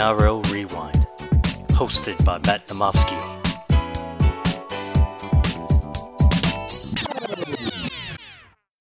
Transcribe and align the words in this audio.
NRL 0.00 0.50
Rewind, 0.50 1.06
hosted 1.72 2.24
by 2.24 2.38
Matt 2.46 2.66
Namofsky. 2.68 3.18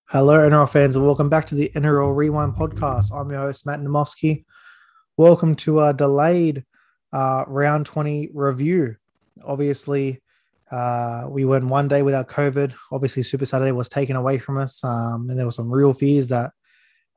Hello, 0.06 0.50
NRL 0.50 0.70
fans, 0.70 0.96
and 0.96 1.04
welcome 1.04 1.28
back 1.28 1.46
to 1.48 1.56
the 1.56 1.70
NRL 1.76 2.16
Rewind 2.16 2.54
podcast. 2.54 3.12
I'm 3.14 3.30
your 3.30 3.42
host, 3.42 3.66
Matt 3.66 3.82
Namofsky. 3.82 4.46
Welcome 5.18 5.56
to 5.56 5.80
our 5.80 5.92
delayed 5.92 6.64
uh, 7.12 7.44
round 7.48 7.86
20 7.86 8.30
review. 8.34 8.96
Obviously, 9.44 10.22
uh, 10.72 11.26
we 11.28 11.44
went 11.44 11.66
one 11.66 11.90
day 11.90 12.02
without 12.02 12.30
COVID. 12.30 12.74
Obviously, 12.94 13.24
Super 13.24 13.46
Saturday 13.46 13.74
was 13.74 13.90
taken 13.90 14.16
away 14.16 14.40
from 14.40 14.58
us, 14.58 14.82
um, 14.86 15.30
and 15.30 15.38
there 15.38 15.46
were 15.46 15.52
some 15.52 15.70
real 15.70 15.92
fears 15.92 16.30
that 16.30 16.54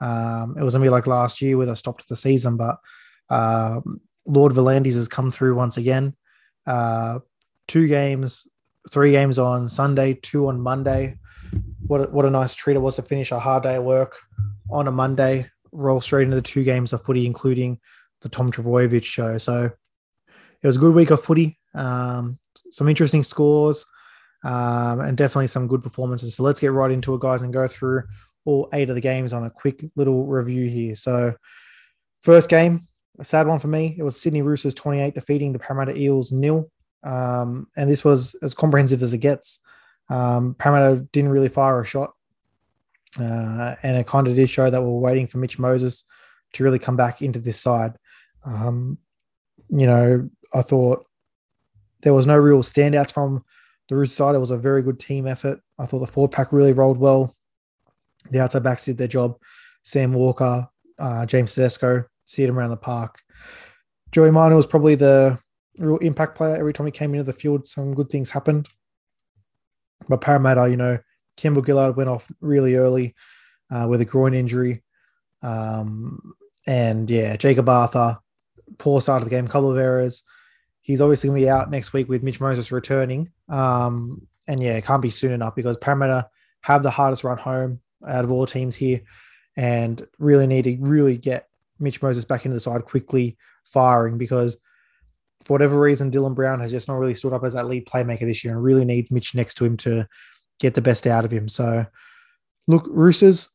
um, 0.01 0.57
it 0.59 0.65
was 0.65 0.75
going 0.75 0.83
to 0.83 0.87
be 0.87 0.93
like 0.93 1.07
last 1.07 1.41
year 1.41 1.57
where 1.57 1.67
they 1.67 1.75
stopped 1.77 2.09
the 2.09 2.17
season. 2.17 2.57
But 2.57 2.79
um, 3.33 4.01
Lord 4.27 4.53
V'landys 4.53 4.95
has 4.95 5.09
come 5.09 5.31
through 5.31 5.55
once 5.55 5.77
again. 5.79 6.15
Uh, 6.67 7.21
two 7.67 7.89
games, 7.89 8.47
three 8.91 9.13
games 9.13 9.39
on 9.39 9.69
Sunday, 9.69 10.15
two 10.15 10.49
on 10.49 10.61
Monday. 10.61 11.17
What 11.87 12.01
a, 12.03 12.05
what 12.05 12.25
a 12.25 12.31
nice 12.31 12.55
treat 12.55 12.77
it 12.77 12.81
was 12.81 12.97
to 12.97 13.03
finish 13.03 13.33
a 13.33 13.39
hard 13.39 13.63
day 13.63 13.75
at 13.75 13.85
work 13.85 14.19
on 14.71 14.87
a 14.87 14.93
Monday, 14.93 15.51
roll 15.73 16.01
straight 16.01 16.25
into 16.25 16.37
the 16.37 16.43
two 16.43 16.63
games 16.63 16.93
of 16.93 17.05
footy, 17.05 17.27
including 17.27 17.81
the 18.21 18.29
Tom 18.29 18.53
Trbojevic 18.53 19.05
show. 19.05 19.39
So 19.39 19.71
it 20.63 20.67
was 20.67 20.77
a 20.77 20.81
good 20.81 20.95
week 20.95 21.11
of 21.11 21.25
footy. 21.25 21.59
Um, 21.75 22.39
some 22.71 22.89
interesting 22.89 23.23
scores, 23.23 23.85
um, 24.45 25.01
and 25.01 25.17
definitely 25.17 25.49
some 25.49 25.69
good 25.69 25.83
performances. 25.83 26.37
So 26.37 26.43
let's 26.43 26.61
get 26.61 26.73
right 26.73 26.91
into 26.91 27.15
it, 27.15 27.21
guys, 27.21 27.43
and 27.43 27.53
go 27.53 27.67
through 27.67 28.05
all 28.45 28.69
eight 28.73 28.89
of 28.89 28.95
the 28.95 29.01
games 29.01 29.33
on 29.33 29.45
a 29.45 29.51
quick 29.51 29.85
little 29.97 30.27
review 30.27 30.69
here. 30.69 30.95
So, 30.95 31.35
first 32.23 32.49
game, 32.49 32.89
a 33.19 33.25
sad 33.25 33.47
one 33.47 33.59
for 33.59 33.69
me. 33.69 33.95
It 33.99 34.03
was 34.03 34.21
Sydney 34.21 34.43
Roosters 34.43 34.75
28 34.75 35.15
defeating 35.15 35.53
the 35.53 35.59
Parramatta 35.59 35.97
Eels 35.97 36.33
nil. 36.33 36.71
Um, 37.03 37.69
and 37.77 37.91
this 37.91 38.05
was 38.05 38.35
as 38.43 38.55
comprehensive 38.55 39.03
as 39.03 39.13
it 39.13 39.19
gets. 39.19 39.61
Um, 40.09 40.55
Parramatta 40.55 41.07
didn't 41.13 41.31
really 41.31 41.49
fire 41.49 41.81
a 41.81 41.85
shot. 41.85 42.15
Uh, 43.21 43.75
and 43.83 43.97
it 43.97 44.07
kind 44.07 44.27
of 44.27 44.37
did 44.37 44.49
show 44.49 44.71
that 44.71 44.81
we 44.81 44.89
we're 44.89 44.99
waiting 44.99 45.27
for 45.27 45.39
Mitch 45.39 45.59
Moses 45.59 46.05
to 46.55 46.65
really 46.65 46.79
come 46.79 46.97
back 46.97 47.21
into 47.21 47.39
this 47.39 47.61
side. 47.61 47.95
Um, 48.45 48.99
you 49.69 49.87
know, 49.87 50.29
I 50.55 50.63
thought 50.63 51.07
there 52.03 52.15
was 52.15 52.27
no 52.27 52.37
real 52.37 52.63
standouts 52.63 53.13
from 53.13 53.45
the 53.89 53.97
Roosters 53.97 54.17
side. 54.17 54.35
It 54.35 54.39
was 54.39 54.51
a 54.51 54.57
very 54.57 54.83
good 54.83 54.99
team 54.99 55.27
effort. 55.27 55.61
I 55.79 55.87
thought 55.87 56.01
the 56.01 56.07
forward 56.07 56.33
pack 56.33 56.53
really 56.53 56.73
rolled 56.73 56.99
well. 56.99 57.35
The 58.31 58.41
outside 58.41 58.63
backs 58.63 58.85
did 58.85 58.99
their 58.99 59.09
job. 59.09 59.37
Sam 59.83 60.13
Walker, 60.13 60.69
uh, 60.99 61.27
James 61.27 61.55
Tedesco, 61.55 62.05
see 62.25 62.45
him 62.45 62.59
around 62.59 62.71
the 62.71 62.77
park. 62.77 63.21
Joey 64.13 64.31
Manu 64.31 64.57
was 64.57 64.67
probably 64.67 64.95
the 64.95 65.39
real 65.79 65.97
impact 65.99 66.37
player. 66.37 66.57
Every 66.57 66.73
time 66.73 66.87
he 66.87 66.93
came 66.93 67.15
into 67.15 67.25
the 67.25 67.33
field, 67.33 67.67
some 67.67 67.95
good 67.95 68.11
things 68.11 68.31
happened. 68.31 68.69
But 70.09 70.21
Parramatta, 70.21 70.69
you 70.69 70.77
know, 70.77 70.99
Campbell 71.37 71.65
Gillard 71.65 71.97
went 71.97 72.11
off 72.11 72.31
really 72.41 72.77
early 72.77 73.15
uh, 73.71 73.87
with 73.89 74.01
a 74.01 74.05
groin 74.05 74.35
injury. 74.35 74.83
Um, 75.43 76.35
and 76.67 77.11
yeah, 77.11 77.37
Jakob 77.37 77.69
Arthur, 77.69 78.19
poor 78.79 79.01
start 79.01 79.23
of 79.23 79.29
the 79.29 79.35
game, 79.35 79.49
couple 79.49 79.71
of 79.71 79.79
errors. 79.79 80.23
He's 80.83 81.01
obviously 81.01 81.29
going 81.29 81.41
to 81.41 81.45
be 81.47 81.51
out 81.51 81.71
next 81.71 81.93
week 81.93 82.09
with 82.09 82.23
Mitch 82.23 82.41
Moses 82.41 82.73
returning. 82.73 83.31
Um, 83.49 84.27
and 84.47 84.63
yeah, 84.63 84.73
it 84.73 84.85
can't 84.85 85.03
be 85.03 85.11
soon 85.11 85.33
enough 85.33 85.55
because 85.55 85.77
Parramatta 85.77 86.29
have 86.63 86.83
the 86.83 86.91
hardest 86.91 87.25
run 87.25 87.39
home 87.39 87.81
out 88.07 88.25
of 88.25 88.33
all 88.33 88.47
teams 88.47 88.77
here 88.77 89.03
and 89.57 90.07
really 90.19 90.47
need 90.47 90.65
to 90.65 90.77
really 90.81 91.17
get 91.17 91.49
Mitch 91.83 92.01
Moses 92.01 92.25
back 92.25 92.45
into 92.45 92.55
the 92.55 92.61
side 92.61 92.85
quickly 92.85 93.37
firing 93.65 94.17
because 94.17 94.57
for 95.45 95.55
whatever 95.55 95.79
reason, 95.79 96.11
Dylan 96.11 96.35
Brown 96.35 96.61
has 96.61 96.71
just 96.71 96.89
not 96.89 96.99
really 96.99 97.15
stood 97.15 97.33
up 97.33 97.45
as 97.45 97.55
that 97.55 97.67
lead 97.67 97.87
playmaker 97.87 98.21
this 98.21 98.45
year 98.45 98.55
and 98.55 98.63
really 98.63 98.85
needs 98.85 99.11
Mitch 99.11 99.35
next 99.35 99.55
to 99.57 99.65
him 99.65 99.77
to 99.79 100.07
get 100.61 100.75
the 100.75 100.83
best 100.83 101.07
out 101.07 101.25
of 101.25 101.31
him. 101.31 101.49
So, 101.49 101.85
look, 102.69 102.87
Roosters, 102.89 103.49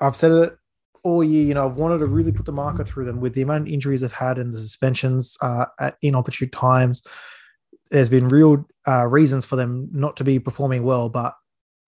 I've 0.00 0.16
said 0.16 0.32
it 0.32 0.56
all 1.02 1.24
year. 1.24 1.44
You 1.44 1.54
know, 1.54 1.64
I've 1.64 1.76
wanted 1.76 1.98
to 1.98 2.06
really 2.06 2.32
put 2.32 2.46
the 2.46 2.52
marker 2.52 2.84
through 2.84 3.06
them 3.06 3.20
with 3.20 3.34
the 3.34 3.42
amount 3.42 3.66
of 3.66 3.72
injuries 3.72 4.02
they've 4.02 4.12
had 4.12 4.38
and 4.38 4.54
the 4.54 4.60
suspensions 4.60 5.36
uh, 5.40 5.66
at 5.80 5.96
inopportune 6.02 6.50
times. 6.50 7.02
There's 7.90 8.08
been 8.08 8.28
real 8.28 8.66
uh, 8.86 9.06
reasons 9.06 9.44
for 9.44 9.56
them 9.56 9.88
not 9.92 10.16
to 10.18 10.24
be 10.24 10.38
performing 10.38 10.84
well, 10.84 11.08
but 11.08 11.34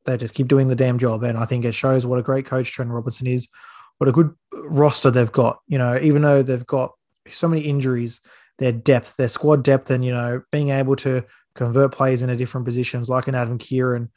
they 0.05 0.17
just 0.17 0.35
keep 0.35 0.49
doing 0.49 0.69
the 0.69 0.77
damn 0.77 0.99
job. 0.99 1.23
And 1.23 1.39
I 1.39 1.45
think 1.45 1.65
it 1.65 1.75
shows 1.75 2.07
what 2.07 2.19
a 2.19 2.23
great 2.23 2.47
coach 2.47 2.73
Trent 2.73 2.91
Robinson 2.91 3.27
is, 3.27 3.49
what 3.99 4.09
a 4.09 4.13
good 4.13 4.35
roster 4.53 5.11
they've 5.11 5.31
got. 5.31 5.61
You 5.67 5.79
know, 5.79 5.99
even 6.01 6.23
though 6.23 6.43
they've 6.43 6.67
got 6.67 6.93
so 7.31 7.49
many 7.49 7.63
injuries, 7.63 8.21
their 8.59 8.73
depth, 8.73 9.17
their 9.17 9.29
squad 9.29 9.63
depth, 9.63 9.91
and 9.91 10.05
you 10.05 10.13
know, 10.13 10.43
being 10.51 10.71
able 10.71 10.97
to 10.97 11.25
convert 11.55 11.93
players 11.93 12.23
into 12.23 12.37
different 12.37 12.65
positions, 12.65 13.09
like 13.09 13.29
an 13.29 13.35
Adam 13.35 13.59
Keighran 13.59 14.09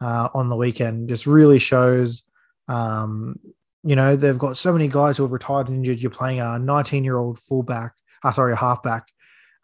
uh, 0.00 0.28
on 0.34 0.48
the 0.48 0.56
weekend, 0.56 1.08
just 1.08 1.26
really 1.26 1.58
shows. 1.58 2.22
Um, 2.68 3.38
you 3.84 3.94
know, 3.94 4.16
they've 4.16 4.38
got 4.38 4.56
so 4.56 4.72
many 4.72 4.88
guys 4.88 5.16
who 5.16 5.22
have 5.22 5.32
retired 5.32 5.68
and 5.68 5.76
injured. 5.76 6.00
You're 6.00 6.10
playing 6.10 6.40
a 6.40 6.58
19 6.58 7.04
year 7.04 7.16
old 7.16 7.38
fullback, 7.38 7.92
uh, 8.24 8.32
sorry, 8.32 8.52
a 8.52 8.56
halfback. 8.56 9.06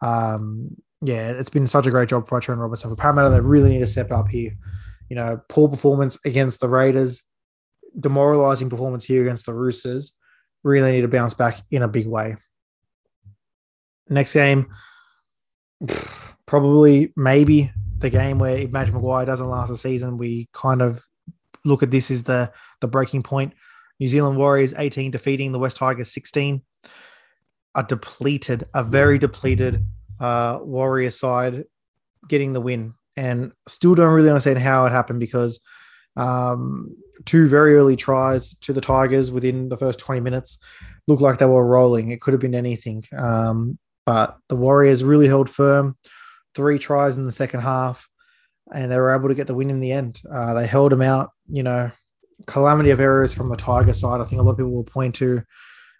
Um, 0.01 0.77
yeah, 1.01 1.31
it's 1.31 1.49
been 1.49 1.67
such 1.67 1.85
a 1.85 1.91
great 1.91 2.07
job 2.07 2.29
by 2.29 2.39
Trent 2.39 2.61
Robinson. 2.61 2.89
For 2.89 2.95
Parramatta, 2.95 3.29
they 3.29 3.41
really 3.41 3.71
need 3.71 3.79
to 3.79 3.85
step 3.85 4.11
up 4.11 4.29
here. 4.29 4.53
You 5.09 5.17
know, 5.17 5.41
poor 5.49 5.67
performance 5.67 6.17
against 6.23 6.61
the 6.61 6.69
Raiders, 6.69 7.23
demoralizing 7.99 8.69
performance 8.69 9.03
here 9.03 9.21
against 9.21 9.45
the 9.45 9.53
Roosters. 9.53 10.13
Really 10.63 10.91
need 10.91 11.01
to 11.01 11.07
bounce 11.07 11.33
back 11.33 11.61
in 11.71 11.83
a 11.83 11.87
big 11.87 12.07
way. 12.07 12.35
Next 14.09 14.33
game, 14.33 14.67
probably 16.45 17.13
maybe 17.15 17.71
the 17.99 18.09
game 18.09 18.37
where 18.39 18.67
Madge 18.67 18.91
Maguire 18.91 19.25
doesn't 19.25 19.47
last 19.47 19.71
a 19.71 19.77
season. 19.77 20.17
We 20.17 20.49
kind 20.53 20.81
of 20.81 21.03
look 21.65 21.83
at 21.83 21.91
this 21.91 22.11
as 22.11 22.23
the 22.23 22.51
the 22.81 22.87
breaking 22.87 23.23
point. 23.23 23.53
New 23.99 24.07
Zealand 24.07 24.37
Warriors 24.37 24.73
18 24.77 25.11
defeating 25.11 25.51
the 25.51 25.59
West 25.59 25.77
Tigers 25.77 26.11
16. 26.11 26.61
A 27.75 27.83
depleted, 27.83 28.67
a 28.73 28.83
very 28.83 29.17
depleted 29.17 29.83
uh, 30.19 30.59
Warrior 30.61 31.11
side 31.11 31.65
getting 32.27 32.53
the 32.53 32.61
win, 32.61 32.93
and 33.15 33.51
still 33.67 33.95
don't 33.95 34.13
really 34.13 34.29
understand 34.29 34.59
how 34.59 34.85
it 34.85 34.91
happened 34.91 35.19
because 35.19 35.59
um, 36.15 36.95
two 37.25 37.47
very 37.47 37.75
early 37.75 37.95
tries 37.95 38.55
to 38.55 38.73
the 38.73 38.81
Tigers 38.81 39.31
within 39.31 39.69
the 39.69 39.77
first 39.77 39.99
20 39.99 40.21
minutes 40.21 40.59
looked 41.07 41.21
like 41.21 41.39
they 41.39 41.45
were 41.45 41.65
rolling. 41.65 42.11
It 42.11 42.21
could 42.21 42.33
have 42.33 42.41
been 42.41 42.55
anything. 42.55 43.03
Um, 43.17 43.77
but 44.05 44.37
the 44.49 44.55
Warriors 44.55 45.03
really 45.03 45.27
held 45.27 45.49
firm. 45.49 45.97
Three 46.55 46.79
tries 46.79 47.17
in 47.17 47.25
the 47.25 47.31
second 47.31 47.61
half, 47.61 48.07
and 48.73 48.91
they 48.91 48.97
were 48.97 49.13
able 49.13 49.29
to 49.29 49.35
get 49.35 49.47
the 49.47 49.55
win 49.55 49.69
in 49.69 49.79
the 49.79 49.91
end. 49.91 50.21
Uh, 50.31 50.53
they 50.53 50.67
held 50.67 50.91
them 50.91 51.01
out. 51.01 51.31
You 51.49 51.63
know, 51.63 51.91
calamity 52.45 52.91
of 52.91 52.99
errors 52.99 53.33
from 53.33 53.49
the 53.49 53.55
Tiger 53.55 53.93
side. 53.93 54.21
I 54.21 54.25
think 54.25 54.39
a 54.39 54.43
lot 54.43 54.51
of 54.51 54.57
people 54.57 54.71
will 54.71 54.83
point 54.83 55.15
to 55.15 55.41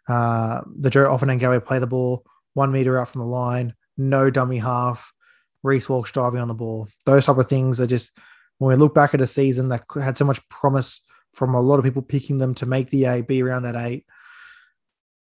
uh, 0.07 0.61
the 0.79 0.89
Joe 0.89 1.05
Ofahengaue 1.05 1.65
play 1.65 1.79
the 1.79 1.87
ball 1.87 2.23
one 2.53 2.71
meter 2.71 2.99
out 2.99 3.09
from 3.09 3.21
the 3.21 3.27
line, 3.27 3.73
no 3.97 4.29
dummy 4.29 4.59
half, 4.59 5.11
Reece 5.63 5.89
Walsh 5.89 6.11
driving 6.11 6.39
on 6.39 6.47
the 6.47 6.53
ball. 6.53 6.87
Those 7.05 7.25
type 7.25 7.37
of 7.37 7.49
things 7.49 7.81
are 7.81 7.87
just 7.87 8.17
when 8.63 8.77
we 8.77 8.79
look 8.79 8.93
back 8.93 9.13
at 9.13 9.21
a 9.21 9.27
season 9.27 9.69
that 9.69 9.83
had 10.01 10.17
so 10.17 10.25
much 10.25 10.47
promise 10.49 11.01
from 11.33 11.55
a 11.55 11.61
lot 11.61 11.79
of 11.79 11.83
people 11.83 12.01
picking 12.01 12.37
them 12.37 12.53
to 12.55 12.65
make 12.65 12.89
the 12.89 13.05
eight, 13.05 13.27
be 13.27 13.41
around 13.41 13.63
that 13.63 13.75
eight 13.75 14.05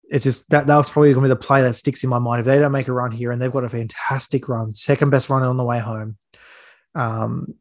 it's 0.10 0.24
just 0.24 0.50
that 0.50 0.68
that 0.68 0.78
was 0.78 0.90
probably 0.90 1.14
going 1.14 1.24
to 1.24 1.28
be 1.28 1.40
the 1.40 1.48
play 1.48 1.62
that 1.62 1.76
sticks 1.76 2.04
in 2.04 2.10
my 2.10 2.20
mind. 2.20 2.40
If 2.40 2.46
they 2.46 2.60
don't 2.60 2.72
make 2.72 2.88
a 2.88 2.94
run 2.94 3.12
here, 3.12 3.32
and 3.32 3.42
they've 3.42 3.52
got 3.52 3.64
a 3.64 3.70
fantastic 3.70 4.50
run, 4.50 4.76
second 4.76 5.12
best 5.12 5.30
run 5.30 5.44
on 5.44 5.58
the 5.58 5.64
way 5.64 5.80
home, 5.80 6.18
um, 6.96 7.54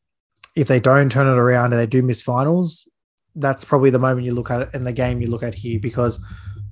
if 0.56 0.66
they 0.66 0.80
don't 0.80 1.12
turn 1.12 1.26
it 1.26 1.38
around 1.38 1.72
and 1.72 1.80
they 1.80 1.86
do 1.86 2.02
miss 2.02 2.22
finals, 2.22 2.88
that's 3.34 3.64
probably 3.64 3.90
the 3.90 3.98
moment 3.98 4.26
you 4.26 4.34
look 4.34 4.50
at 4.50 4.62
it 4.62 4.70
in 4.74 4.84
the 4.84 4.92
game 4.92 5.20
you 5.20 5.28
look 5.28 5.42
at 5.42 5.54
here 5.54 5.78
because 5.78 6.18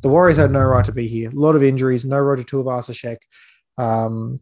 the 0.00 0.08
Warriors 0.08 0.38
had 0.38 0.50
no 0.50 0.64
right 0.64 0.84
to 0.84 0.92
be 0.92 1.06
here. 1.06 1.30
A 1.30 1.34
lot 1.34 1.56
of 1.56 1.62
injuries, 1.62 2.04
no 2.04 2.18
Roger 2.18 2.42
Tuivasa-Sheck. 2.42 3.18
Um, 3.78 4.40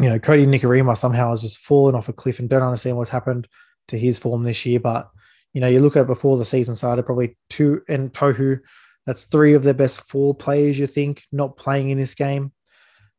you 0.00 0.08
know, 0.08 0.18
Kodi 0.18 0.46
Nikorima 0.46 0.96
somehow 0.96 1.30
has 1.30 1.42
just 1.42 1.58
fallen 1.58 1.94
off 1.94 2.08
a 2.08 2.12
cliff 2.12 2.38
and 2.38 2.48
don't 2.48 2.62
understand 2.62 2.96
what's 2.96 3.10
happened 3.10 3.46
to 3.88 3.98
his 3.98 4.18
form 4.18 4.44
this 4.44 4.64
year. 4.66 4.80
But 4.80 5.08
you 5.52 5.60
know, 5.60 5.68
you 5.68 5.80
look 5.80 5.96
at 5.96 6.06
before 6.06 6.36
the 6.36 6.44
season 6.44 6.74
started, 6.74 7.04
probably 7.04 7.36
two 7.48 7.82
and 7.88 8.12
Tohu 8.12 8.60
that's 9.06 9.24
three 9.24 9.54
of 9.54 9.62
their 9.62 9.74
best 9.74 10.00
four 10.08 10.34
players, 10.34 10.78
you 10.78 10.86
think, 10.86 11.24
not 11.30 11.56
playing 11.56 11.90
in 11.90 11.98
this 11.98 12.14
game 12.14 12.52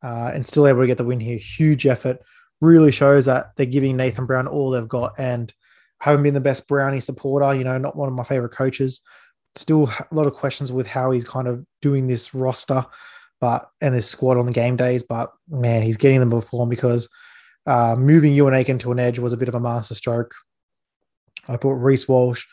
uh, 0.03 0.31
and 0.33 0.47
still 0.47 0.67
able 0.67 0.81
to 0.81 0.88
get 0.88 0.97
the 0.97 1.03
win 1.03 1.19
here. 1.19 1.38
Huge 1.38 1.85
effort. 1.85 2.19
Really 2.62 2.91
shows 2.91 3.25
that 3.25 3.47
they're 3.56 3.65
giving 3.65 3.95
Nathan 3.95 4.25
Brown 4.25 4.47
all 4.47 4.71
they've 4.71 4.88
got. 4.88 5.13
And 5.17 5.53
haven't 6.00 6.23
been 6.23 6.33
the 6.33 6.41
best 6.41 6.67
Brownie 6.67 7.00
supporter, 7.00 7.53
you 7.56 7.63
know, 7.63 7.77
not 7.77 7.95
one 7.95 8.09
of 8.09 8.15
my 8.15 8.23
favorite 8.23 8.51
coaches. 8.51 9.01
Still 9.56 9.89
a 10.12 10.15
lot 10.15 10.27
of 10.27 10.33
questions 10.33 10.71
with 10.71 10.88
how 10.88 11.12
he's 11.12 11.23
kind 11.23 11.47
of 11.47 11.65
doing 11.81 12.07
this 12.07 12.33
roster, 12.33 12.85
but 13.39 13.69
and 13.79 13.94
this 13.94 14.07
squad 14.07 14.38
on 14.38 14.45
the 14.45 14.51
game 14.51 14.75
days. 14.75 15.03
But 15.03 15.31
man, 15.50 15.83
he's 15.83 15.97
getting 15.97 16.19
them 16.19 16.31
perform 16.31 16.69
because 16.69 17.07
uh, 17.65 17.95
moving 17.97 18.33
Euan 18.33 18.53
Aitken 18.53 18.79
to 18.79 18.91
an 18.91 19.00
edge 19.00 19.19
was 19.19 19.33
a 19.33 19.38
bit 19.38 19.47
of 19.47 19.56
a 19.56 19.59
master 19.59 19.95
stroke. 19.95 20.33
I 21.47 21.57
thought 21.57 21.74
Reece 21.74 22.07
Walsh 22.07 22.45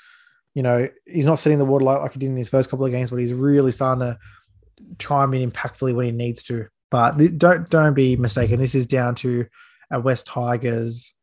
you 0.55 0.63
know, 0.63 0.89
he's 1.07 1.27
not 1.27 1.39
setting 1.39 1.59
the 1.59 1.65
water 1.65 1.85
light 1.85 1.99
like 1.99 2.13
he 2.13 2.19
did 2.19 2.29
in 2.29 2.37
his 2.37 2.49
first 2.49 2.69
couple 2.69 2.85
of 2.85 2.93
games, 2.93 3.11
but 3.11 3.19
he's 3.19 3.33
really 3.33 3.73
starting 3.73 4.01
to 4.01 4.19
chime 4.99 5.35
in 5.35 5.51
impactfully 5.51 5.95
when 5.95 6.07
he 6.07 6.13
needs 6.13 6.43
to. 6.45 6.69
But 6.91 7.17
don't 7.39 7.69
don't 7.71 7.95
be 7.95 8.17
mistaken. 8.17 8.61
This 8.61 8.75
is 8.75 8.87
down 8.87 9.15
to 9.17 9.47
a 9.91 9.99
West 9.99 10.27
Tigers. 10.27 11.15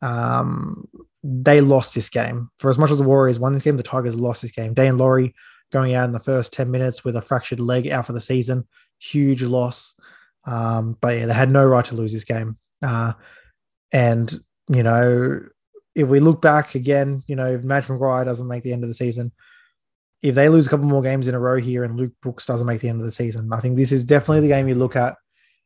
Um, 0.00 0.88
they 1.22 1.60
lost 1.60 1.94
this 1.94 2.08
game. 2.08 2.50
For 2.60 2.70
as 2.70 2.78
much 2.78 2.90
as 2.90 2.98
the 2.98 3.04
Warriors 3.04 3.38
won 3.38 3.52
this 3.52 3.62
game, 3.62 3.76
the 3.76 3.82
Tigers 3.82 4.18
lost 4.18 4.40
this 4.40 4.52
game. 4.52 4.74
Daine 4.74 4.98
Laurie 4.98 5.34
going 5.70 5.94
out 5.94 6.06
in 6.06 6.12
the 6.12 6.20
first 6.20 6.54
10 6.54 6.70
minutes 6.70 7.04
with 7.04 7.14
a 7.16 7.20
fractured 7.20 7.60
leg 7.60 7.88
out 7.88 8.06
for 8.06 8.14
the 8.14 8.20
season. 8.20 8.66
Huge 8.98 9.42
loss. 9.42 9.94
Um, 10.46 10.96
but 11.02 11.18
yeah, 11.18 11.26
they 11.26 11.34
had 11.34 11.50
no 11.50 11.66
right 11.66 11.84
to 11.86 11.94
lose 11.94 12.12
this 12.12 12.24
game. 12.24 12.56
Uh, 12.80 13.12
and, 13.92 14.32
you 14.70 14.82
know, 14.82 15.40
if 15.98 16.08
we 16.08 16.20
look 16.20 16.40
back 16.40 16.76
again, 16.76 17.24
you 17.26 17.34
know, 17.34 17.50
if 17.50 17.64
Madge 17.64 17.88
Maguire 17.88 18.24
doesn't 18.24 18.46
make 18.46 18.62
the 18.62 18.72
end 18.72 18.84
of 18.84 18.88
the 18.88 18.94
season, 18.94 19.32
if 20.22 20.36
they 20.36 20.48
lose 20.48 20.68
a 20.68 20.70
couple 20.70 20.86
more 20.86 21.02
games 21.02 21.26
in 21.26 21.34
a 21.34 21.40
row 21.40 21.56
here 21.56 21.82
and 21.82 21.96
Luke 21.96 22.12
Brooks 22.22 22.46
doesn't 22.46 22.68
make 22.68 22.80
the 22.80 22.88
end 22.88 23.00
of 23.00 23.04
the 23.04 23.10
season, 23.10 23.52
I 23.52 23.60
think 23.60 23.76
this 23.76 23.90
is 23.90 24.04
definitely 24.04 24.42
the 24.42 24.54
game 24.54 24.68
you 24.68 24.76
look 24.76 24.94
at 24.94 25.16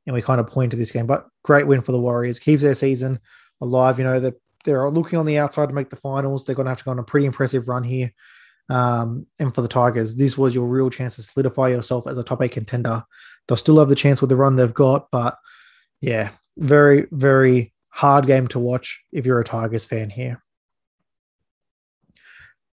and 0.06 0.14
we 0.14 0.22
kind 0.22 0.40
of 0.40 0.46
point 0.46 0.70
to 0.70 0.76
this 0.78 0.90
game. 0.90 1.06
But 1.06 1.28
great 1.44 1.66
win 1.66 1.82
for 1.82 1.92
the 1.92 2.00
Warriors, 2.00 2.38
keeps 2.38 2.62
their 2.62 2.74
season 2.74 3.20
alive. 3.60 3.98
You 3.98 4.04
know, 4.04 4.20
they're, 4.20 4.36
they're 4.64 4.88
looking 4.88 5.18
on 5.18 5.26
the 5.26 5.36
outside 5.36 5.66
to 5.66 5.74
make 5.74 5.90
the 5.90 5.96
finals. 5.96 6.46
They're 6.46 6.56
going 6.56 6.64
to 6.64 6.70
have 6.70 6.78
to 6.78 6.84
go 6.84 6.92
on 6.92 6.98
a 6.98 7.04
pretty 7.04 7.26
impressive 7.26 7.68
run 7.68 7.84
here. 7.84 8.10
Um, 8.70 9.26
and 9.38 9.54
for 9.54 9.60
the 9.60 9.68
Tigers, 9.68 10.14
this 10.14 10.38
was 10.38 10.54
your 10.54 10.66
real 10.66 10.88
chance 10.88 11.16
to 11.16 11.22
solidify 11.22 11.68
yourself 11.68 12.06
as 12.06 12.16
a 12.16 12.24
top 12.24 12.40
eight 12.40 12.52
contender. 12.52 13.04
They'll 13.46 13.58
still 13.58 13.78
have 13.80 13.90
the 13.90 13.94
chance 13.94 14.22
with 14.22 14.30
the 14.30 14.36
run 14.36 14.56
they've 14.56 14.72
got, 14.72 15.08
but 15.12 15.36
yeah, 16.00 16.30
very, 16.56 17.06
very 17.10 17.71
hard 17.92 18.26
game 18.26 18.48
to 18.48 18.58
watch 18.58 19.02
if 19.12 19.24
you're 19.24 19.40
a 19.40 19.44
Tigers 19.44 19.84
fan 19.84 20.10
here. 20.10 20.42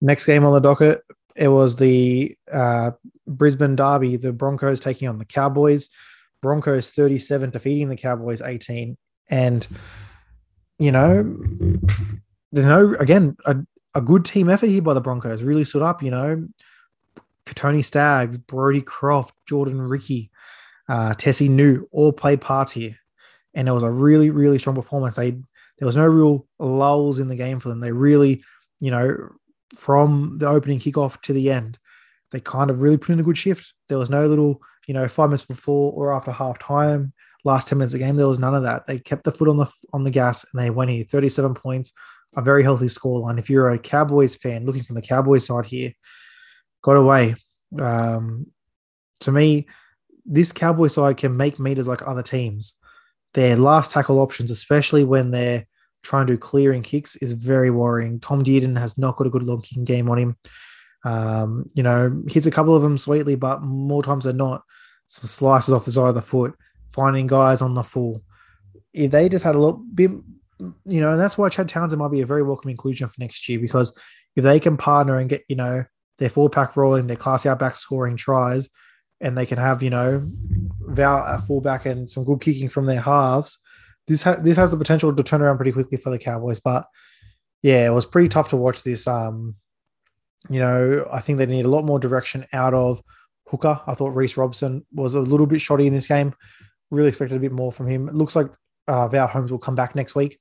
Next 0.01 0.27
game 0.27 0.45
on 0.45 0.53
the 0.53 0.61
docket, 0.61 1.03
it 1.35 1.49
was 1.49 1.77
the 1.77 2.37
uh, 2.53 2.91
Brisbane 3.27 3.77
Derby, 3.77 4.17
the 4.17 4.33
Broncos 4.33 4.81
taking 4.81 5.09
on 5.09 5.19
the 5.19 5.25
Cowboys. 5.25 5.89
Broncos 6.43 6.93
37, 6.93 7.51
defeating 7.51 7.89
the 7.89 7.97
Cowboys 7.97 8.43
18. 8.43 8.99
And, 9.31 9.67
you 10.79 10.93
know, 10.93 11.37
there's 12.53 12.67
no, 12.67 12.95
again, 13.01 13.37
a, 13.47 13.57
a 13.95 14.03
good 14.03 14.27
team 14.27 14.51
effort 14.51 14.67
here 14.67 14.83
by 14.83 14.93
the 14.93 15.01
Broncos. 15.01 15.43
Really 15.43 15.65
stood 15.65 15.83
up, 15.83 16.03
you 16.03 16.11
know. 16.11 16.47
Tony 17.47 17.83
Staggs, 17.83 18.37
Brodie 18.37 18.81
Croft, 18.81 19.35
Jordan 19.47 19.81
Riki, 19.81 20.31
uh, 20.89 21.15
Tesi 21.15 21.49
Niu 21.49 21.89
all 21.93 22.13
played 22.13 22.41
parts 22.41 22.73
here. 22.73 22.97
And 23.55 23.69
it 23.69 23.73
was 23.73 23.83
a 23.83 23.91
really, 23.91 24.31
really 24.31 24.59
strong 24.59 24.77
performance. 24.77 25.17
They 25.17 25.33
there 25.79 25.87
was 25.87 25.97
no 25.97 26.07
real 26.07 26.47
lulls 26.59 27.19
in 27.19 27.29
the 27.29 27.37
game 27.37 27.61
for 27.61 27.69
them. 27.69 27.81
They 27.81 27.93
really, 27.93 28.45
you 28.81 28.91
know, 28.91 29.17
from 29.75 30.39
the 30.39 30.49
opening 30.49 30.79
kickoff 30.79 31.21
to 31.23 31.33
the 31.33 31.51
end, 31.51 31.79
they 32.31 32.41
kind 32.41 32.71
of 32.71 32.81
really 32.81 32.97
put 32.97 33.13
in 33.13 33.21
a 33.21 33.25
good 33.25 33.39
shift. 33.39 33.73
There 33.89 33.99
was 33.99 34.11
no 34.11 34.27
little, 34.27 34.61
you 34.87 34.95
know, 34.95 35.09
five 35.09 35.31
minutes 35.31 35.45
before 35.45 35.93
or 35.93 36.13
after 36.13 36.31
half 36.31 36.59
time, 36.59 37.13
last 37.45 37.69
10 37.69 37.79
minutes 37.79 37.95
of 37.95 38.01
the 38.01 38.07
game, 38.07 38.17
there 38.17 38.29
was 38.29 38.39
none 38.39 38.55
of 38.55 38.63
that. 38.63 38.87
They 38.87 38.99
kept 38.99 39.25
the 39.25 39.33
foot 39.33 39.49
on 39.49 39.57
the 39.57 39.67
on 39.93 40.05
the 40.05 40.11
gas 40.11 40.45
and 40.45 40.61
they 40.61 40.71
went 40.71 40.91
here 40.91 41.05
37 41.05 41.55
points, 41.55 41.93
a 42.37 42.43
very 42.43 42.63
healthy 42.63 42.87
scoreline. 42.87 43.39
If 43.39 43.51
you're 43.51 43.71
a 43.71 43.79
Cowboys 43.79 44.35
fan 44.35 44.65
looking 44.65 44.83
from 44.83 44.97
the 44.97 45.03
Cowboys 45.03 45.47
side 45.47 45.67
here, 45.67 45.93
got 46.83 46.97
away. 46.97 47.35
Um, 47.79 48.47
to 49.21 49.33
me, 49.33 49.67
this 50.25 50.53
Cowboy 50.53 50.89
side 50.89 51.19
can 51.19 51.37
make 51.37 51.59
meters 51.59 51.89
like 51.89 52.03
other 52.07 52.23
teams. 52.23 52.75
Their 53.35 53.57
last 53.57 53.91
tackle 53.91 54.21
options, 54.21 54.51
especially 54.51 55.05
when 55.05 55.31
they're 55.31 55.67
trying 56.03 56.27
to 56.27 56.35
do 56.35 56.39
clearing 56.39 56.83
kicks, 56.83 57.17
is 57.17 57.33
very 57.33 57.71
worrying. 57.71 58.21
Tom 58.21 58.43
Dearden 58.43 58.79
has 58.79 58.97
not 58.97 59.17
got 59.17 59.27
a 59.27 59.31
good 59.31 59.43
long 59.43 59.61
kicking 59.61 59.85
game 59.85 60.09
on 60.09 60.19
him. 60.19 60.37
Um, 61.05 61.69
you 61.75 61.83
know, 61.83 62.23
hits 62.29 62.47
a 62.47 62.51
couple 62.51 62.75
of 62.75 62.83
them 62.83 62.97
sweetly, 62.97 63.35
but 63.35 63.63
more 63.63 64.03
times 64.03 64.25
than 64.25 64.39
not, 64.39 64.63
some 65.07 65.25
slices 65.25 65.75
off 65.75 65.85
the 65.85 65.93
side 65.93 66.09
of 66.09 66.15
the 66.15 66.23
foot, 66.23 66.55
finding 66.91 67.27
guys 67.27 67.61
on 67.61 67.75
the 67.75 67.83
full. 67.83 68.23
If 68.93 69.11
they 69.11 69.29
just 69.29 69.45
had 69.45 69.55
a 69.55 69.59
little 69.59 69.83
bit, 69.95 70.11
you 70.87 71.01
know, 71.01 71.13
and 71.13 71.21
that's 71.21 71.37
why 71.37 71.49
Chad 71.49 71.69
Townsend 71.69 72.01
might 72.01 72.11
be 72.11 72.23
a 72.23 72.27
very 72.27 72.43
welcome 72.43 72.71
inclusion 72.71 73.09
for 73.09 73.15
next 73.19 73.49
year 73.49 73.59
because 73.59 73.97
if 74.37 74.45
they 74.45 74.61
can 74.61 74.77
partner 74.77 75.19
and 75.19 75.29
get, 75.29 75.43
you 75.49 75.57
know, 75.57 75.85
their 76.19 76.29
four 76.29 76.49
pack 76.49 76.77
rolling, 76.77 77.07
their 77.07 77.17
class 77.17 77.45
out 77.45 77.59
back 77.59 77.77
scoring 77.77 78.17
tries, 78.17 78.69
and 79.21 79.37
they 79.37 79.47
can 79.47 79.59
have, 79.59 79.83
you 79.83 79.91
know, 79.91 80.23
Val 80.81 81.19
at 81.19 81.43
fullback 81.43 81.87
and 81.87 82.11
some 82.11 82.25
good 82.25 82.41
kicking 82.41 82.69
from 82.69 82.87
their 82.87 83.01
halves, 83.01 83.59
this 84.07 84.23
ha- 84.23 84.37
this 84.37 84.57
has 84.57 84.71
the 84.71 84.77
potential 84.77 85.15
to 85.15 85.23
turn 85.23 85.43
around 85.43 85.57
pretty 85.57 85.73
quickly 85.73 85.97
for 85.97 86.11
the 86.11 86.19
Cowboys. 86.19 86.61
But 86.61 86.87
yeah, 87.63 87.87
it 87.87 87.93
was 87.93 88.07
pretty 88.07 88.29
tough 88.29 88.51
to 88.51 88.57
watch 88.57 88.83
this. 88.83 89.07
Um, 89.07 89.55
you 90.51 90.59
know, 90.59 91.09
I 91.11 91.21
think 91.21 91.39
they 91.39 91.47
need 91.47 91.65
a 91.65 91.71
lot 91.71 91.85
more 91.85 91.99
direction 91.99 92.47
out 92.53 92.75
of 92.75 93.03
hooker. 93.47 93.81
I 93.87 93.95
thought 93.95 94.15
Reece 94.15 94.37
Robson 94.37 94.85
was 94.93 95.15
a 95.15 95.21
little 95.21 95.47
bit 95.47 95.61
shoddy 95.61 95.87
in 95.87 95.95
this 95.95 96.09
game. 96.09 96.35
Really 96.91 97.09
expected 97.09 97.37
a 97.37 97.41
bit 97.41 97.53
more 97.53 97.73
from 97.73 97.89
him. 97.89 98.09
It 98.09 98.15
looks 98.15 98.37
like 98.37 98.49
uh, 98.87 99.09
Val 99.09 99.27
Holmes 99.27 99.51
will 99.51 99.59
come 99.59 99.75
back 99.75 99.95
next 99.95 100.15
week, 100.15 100.39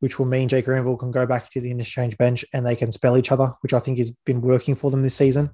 which 0.00 0.18
will 0.18 0.26
mean 0.26 0.48
Jake 0.48 0.64
Granville 0.64 0.96
can 0.96 1.12
go 1.12 1.26
back 1.26 1.48
to 1.50 1.60
the 1.60 1.70
interchange 1.70 2.18
bench 2.18 2.44
and 2.52 2.66
they 2.66 2.74
can 2.74 2.90
spell 2.90 3.16
each 3.16 3.30
other, 3.30 3.52
which 3.60 3.72
I 3.72 3.78
think 3.78 3.98
has 3.98 4.10
been 4.10 4.40
working 4.40 4.74
for 4.74 4.90
them 4.90 5.02
this 5.02 5.14
season. 5.14 5.50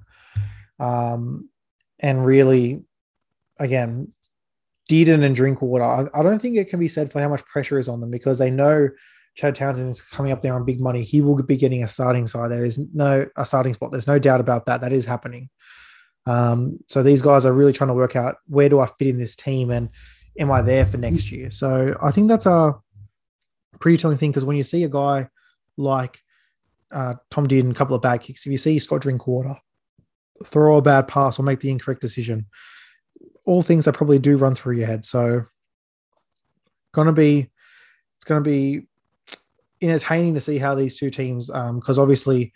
Um, 0.79 1.49
and 2.03 2.23
really, 2.23 2.83
again, 3.57 4.11
Dearden 4.89 5.23
and 5.23 5.35
Drinkwater, 5.35 5.83
I, 5.83 6.07
I 6.13 6.21
don't 6.21 6.39
think 6.39 6.57
it 6.57 6.69
can 6.69 6.79
be 6.79 6.89
said 6.89 7.11
for 7.11 7.21
how 7.21 7.29
much 7.29 7.45
pressure 7.45 7.79
is 7.79 7.87
on 7.87 8.01
them 8.01 8.11
because 8.11 8.37
they 8.37 8.51
know 8.51 8.89
Chad 9.35 9.55
Townsend 9.55 9.93
is 9.93 10.01
coming 10.01 10.33
up 10.33 10.41
there 10.41 10.53
on 10.53 10.65
big 10.65 10.81
money. 10.81 11.03
He 11.03 11.21
will 11.21 11.41
be 11.41 11.57
getting 11.57 11.83
a 11.83 11.87
starting 11.87 12.27
side. 12.27 12.51
There 12.51 12.65
is 12.65 12.79
no 12.93 13.25
a 13.37 13.45
starting 13.45 13.73
spot. 13.73 13.91
There's 13.91 14.05
no 14.05 14.19
doubt 14.19 14.41
about 14.41 14.65
that. 14.65 14.81
That 14.81 14.93
is 14.93 15.05
happening. 15.05 15.49
Um, 16.25 16.79
so 16.87 17.01
these 17.03 17.21
guys 17.21 17.45
are 17.45 17.53
really 17.53 17.73
trying 17.73 17.87
to 17.87 17.93
work 17.93 18.15
out 18.15 18.35
where 18.47 18.69
do 18.69 18.79
I 18.79 18.85
fit 18.85 19.07
in 19.07 19.17
this 19.17 19.35
team 19.35 19.71
and 19.71 19.89
am 20.37 20.51
I 20.51 20.61
there 20.61 20.85
for 20.85 20.97
next 20.97 21.31
year? 21.31 21.51
So 21.51 21.97
I 22.01 22.11
think 22.11 22.27
that's 22.27 22.45
a 22.45 22.75
pretty 23.79 23.97
telling 23.97 24.17
thing 24.17 24.31
because 24.31 24.45
when 24.45 24.57
you 24.57 24.63
see 24.63 24.83
a 24.83 24.89
guy 24.89 25.29
like 25.77 26.19
uh, 26.91 27.15
Tom 27.31 27.47
Dearden, 27.47 27.71
a 27.71 27.75
couple 27.75 27.95
of 27.95 28.01
bad 28.01 28.21
kicks, 28.21 28.45
if 28.45 28.51
you 28.51 28.57
see 28.57 28.77
Scott 28.79 29.01
Drinkwater 29.01 29.57
throw 30.45 30.77
a 30.77 30.81
bad 30.81 31.07
pass 31.07 31.39
or 31.39 31.43
make 31.43 31.59
the 31.59 31.69
incorrect 31.69 32.01
decision, 32.01 32.45
all 33.45 33.61
things 33.61 33.85
that 33.85 33.93
probably 33.93 34.19
do 34.19 34.37
run 34.37 34.55
through 34.55 34.77
your 34.77 34.87
head. 34.87 35.05
So 35.05 35.45
gonna 36.93 37.13
be 37.13 37.49
it's 38.17 38.25
gonna 38.25 38.41
be 38.41 38.87
entertaining 39.81 40.33
to 40.33 40.39
see 40.39 40.57
how 40.57 40.75
these 40.75 40.97
two 40.97 41.09
teams, 41.09 41.49
um 41.49 41.79
because 41.79 41.97
um, 41.97 42.03
obviously, 42.03 42.53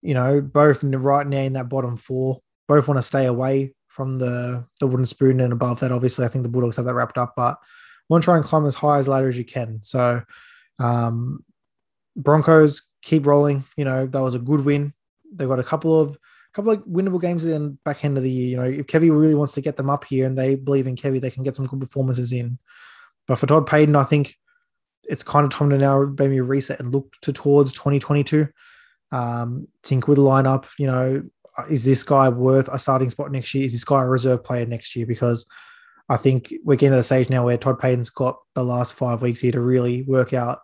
you 0.00 0.14
know, 0.14 0.40
both 0.40 0.82
right 0.82 1.26
now 1.26 1.42
in 1.42 1.52
that 1.52 1.68
bottom 1.68 1.96
four, 1.96 2.40
both 2.68 2.88
want 2.88 2.98
to 2.98 3.02
stay 3.02 3.26
away 3.26 3.74
from 3.88 4.18
the 4.18 4.64
the 4.80 4.86
wooden 4.86 5.06
spoon 5.06 5.40
and 5.40 5.52
above 5.52 5.80
that. 5.80 5.92
Obviously, 5.92 6.24
I 6.24 6.28
think 6.28 6.42
the 6.42 6.48
Bulldogs 6.48 6.76
have 6.76 6.86
that 6.86 6.94
wrapped 6.94 7.18
up, 7.18 7.34
but 7.36 7.58
want 8.08 8.22
to 8.22 8.24
try 8.24 8.36
and 8.36 8.44
climb 8.44 8.66
as 8.66 8.74
high 8.74 8.98
as 8.98 9.08
ladder 9.08 9.28
as 9.28 9.36
you 9.36 9.44
can. 9.44 9.80
So, 9.82 10.22
um, 10.78 11.44
Broncos 12.16 12.82
keep 13.02 13.26
rolling. 13.26 13.64
You 13.76 13.84
know, 13.84 14.06
that 14.06 14.22
was 14.22 14.34
a 14.34 14.38
good 14.38 14.64
win. 14.64 14.94
They've 15.32 15.48
got 15.48 15.60
a 15.60 15.64
couple 15.64 16.00
of 16.00 16.18
couple 16.52 16.72
of 16.72 16.80
winnable 16.80 17.20
games 17.20 17.44
in 17.44 17.78
back 17.84 18.04
end 18.04 18.16
of 18.16 18.22
the 18.22 18.30
year. 18.30 18.48
You 18.48 18.56
know, 18.56 18.80
if 18.80 18.86
Kevy 18.86 19.10
really 19.10 19.34
wants 19.34 19.52
to 19.54 19.60
get 19.60 19.76
them 19.76 19.90
up 19.90 20.04
here 20.04 20.26
and 20.26 20.36
they 20.36 20.54
believe 20.54 20.86
in 20.86 20.96
Kevy, 20.96 21.20
they 21.20 21.30
can 21.30 21.42
get 21.42 21.56
some 21.56 21.66
good 21.66 21.80
performances 21.80 22.32
in. 22.32 22.58
But 23.26 23.38
for 23.38 23.46
Todd 23.46 23.66
Payten, 23.66 23.96
I 23.96 24.04
think 24.04 24.36
it's 25.08 25.22
kind 25.22 25.44
of 25.44 25.50
time 25.50 25.70
to 25.70 25.78
now 25.78 26.14
maybe 26.18 26.40
reset 26.40 26.80
and 26.80 26.92
look 26.92 27.14
to 27.22 27.32
towards 27.32 27.72
2022. 27.72 28.48
Um, 29.10 29.66
think 29.82 30.08
with 30.08 30.16
the 30.16 30.22
lineup, 30.22 30.66
you 30.78 30.86
know, 30.86 31.22
is 31.70 31.84
this 31.84 32.02
guy 32.02 32.28
worth 32.28 32.68
a 32.68 32.78
starting 32.78 33.10
spot 33.10 33.30
next 33.30 33.54
year? 33.54 33.66
Is 33.66 33.72
this 33.72 33.84
guy 33.84 34.02
a 34.02 34.08
reserve 34.08 34.42
player 34.44 34.66
next 34.66 34.96
year? 34.96 35.06
Because 35.06 35.46
I 36.08 36.16
think 36.16 36.52
we're 36.64 36.76
getting 36.76 36.92
to 36.92 36.96
the 36.96 37.02
stage 37.02 37.30
now 37.30 37.44
where 37.44 37.56
Todd 37.56 37.78
Payten's 37.78 38.10
got 38.10 38.38
the 38.54 38.64
last 38.64 38.94
five 38.94 39.22
weeks 39.22 39.40
here 39.40 39.52
to 39.52 39.60
really 39.60 40.02
work 40.02 40.32
out 40.32 40.60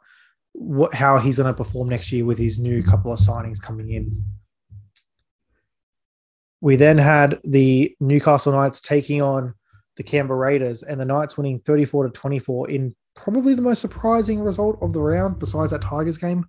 what 0.52 0.92
how 0.92 1.18
he's 1.18 1.36
going 1.36 1.46
to 1.46 1.54
perform 1.54 1.88
next 1.88 2.10
year 2.10 2.24
with 2.24 2.38
his 2.38 2.58
new 2.58 2.82
couple 2.82 3.12
of 3.12 3.20
signings 3.20 3.60
coming 3.60 3.92
in. 3.92 4.24
We 6.60 6.76
then 6.76 6.98
had 6.98 7.38
the 7.44 7.94
Newcastle 8.00 8.52
Knights 8.52 8.80
taking 8.80 9.22
on 9.22 9.54
the 9.96 10.02
Canberra 10.02 10.38
Raiders, 10.38 10.82
and 10.82 11.00
the 11.00 11.04
Knights 11.04 11.36
winning 11.36 11.58
34 11.58 12.04
to 12.04 12.10
24 12.10 12.70
in 12.70 12.94
probably 13.14 13.54
the 13.54 13.62
most 13.62 13.80
surprising 13.80 14.40
result 14.40 14.78
of 14.80 14.92
the 14.92 15.02
round, 15.02 15.38
besides 15.38 15.72
that 15.72 15.82
Tigers 15.82 16.18
game. 16.18 16.46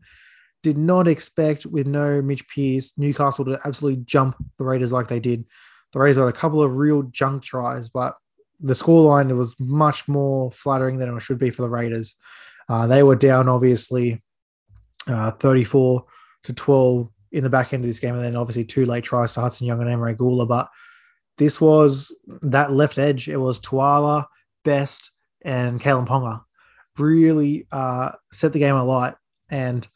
Did 0.61 0.77
not 0.77 1.07
expect, 1.07 1.65
with 1.65 1.87
no 1.87 2.21
Mitch 2.21 2.47
Pearce, 2.47 2.97
Newcastle 2.97 3.45
to 3.45 3.59
absolutely 3.65 4.03
jump 4.05 4.35
the 4.57 4.65
Raiders 4.65 4.91
like 4.91 5.07
they 5.07 5.19
did. 5.19 5.45
The 5.93 5.99
Raiders 5.99 6.17
got 6.17 6.27
a 6.27 6.33
couple 6.33 6.61
of 6.61 6.75
real 6.75 7.03
junk 7.03 7.43
tries, 7.43 7.89
but 7.89 8.15
the 8.59 8.73
scoreline 8.73 9.35
was 9.35 9.57
much 9.59 10.07
more 10.07 10.51
flattering 10.51 10.99
than 10.99 11.15
it 11.15 11.21
should 11.21 11.39
be 11.39 11.49
for 11.49 11.61
the 11.61 11.69
Raiders. 11.69 12.15
Uh, 12.67 12.87
they 12.87 13.03
were 13.03 13.15
down, 13.15 13.47
obviously, 13.47 14.21
uh, 15.07 15.31
34 15.31 16.05
to 16.43 16.53
12 16.53 17.09
in 17.31 17.43
the 17.43 17.49
back 17.49 17.73
end 17.73 17.83
of 17.83 17.89
this 17.89 17.99
game, 17.99 18.15
and 18.15 18.23
then 18.23 18.35
obviously 18.35 18.63
two 18.63 18.85
late 18.85 19.03
tries 19.03 19.33
to 19.33 19.41
Hudson 19.41 19.67
Young 19.67 19.81
and 19.81 19.89
Emre 19.89 20.15
Guler. 20.15 20.47
But 20.47 20.69
this 21.37 21.61
was 21.61 22.13
that 22.41 22.71
left 22.71 22.97
edge. 22.97 23.27
It 23.27 23.37
was 23.37 23.59
Tuala, 23.59 24.25
Best, 24.63 25.11
and 25.43 25.79
Kalyn 25.79 26.07
Ponga 26.07 26.41
really 26.97 27.65
uh, 27.71 28.11
set 28.31 28.53
the 28.53 28.59
game 28.59 28.75
alight. 28.75 29.15
And 29.49 29.87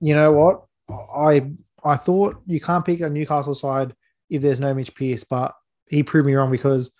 you 0.00 0.14
know 0.14 0.32
what? 0.32 0.64
I 1.16 1.50
I 1.84 1.96
thought 1.96 2.42
you 2.46 2.60
can't 2.60 2.84
pick 2.84 3.00
a 3.00 3.08
Newcastle 3.08 3.54
side 3.54 3.94
if 4.28 4.42
there's 4.42 4.60
no 4.60 4.74
Mitch 4.74 4.94
Pearce, 4.94 5.24
but 5.24 5.54
he 5.88 6.02
proved 6.02 6.26
me 6.26 6.34
wrong 6.34 6.50
because 6.50 6.90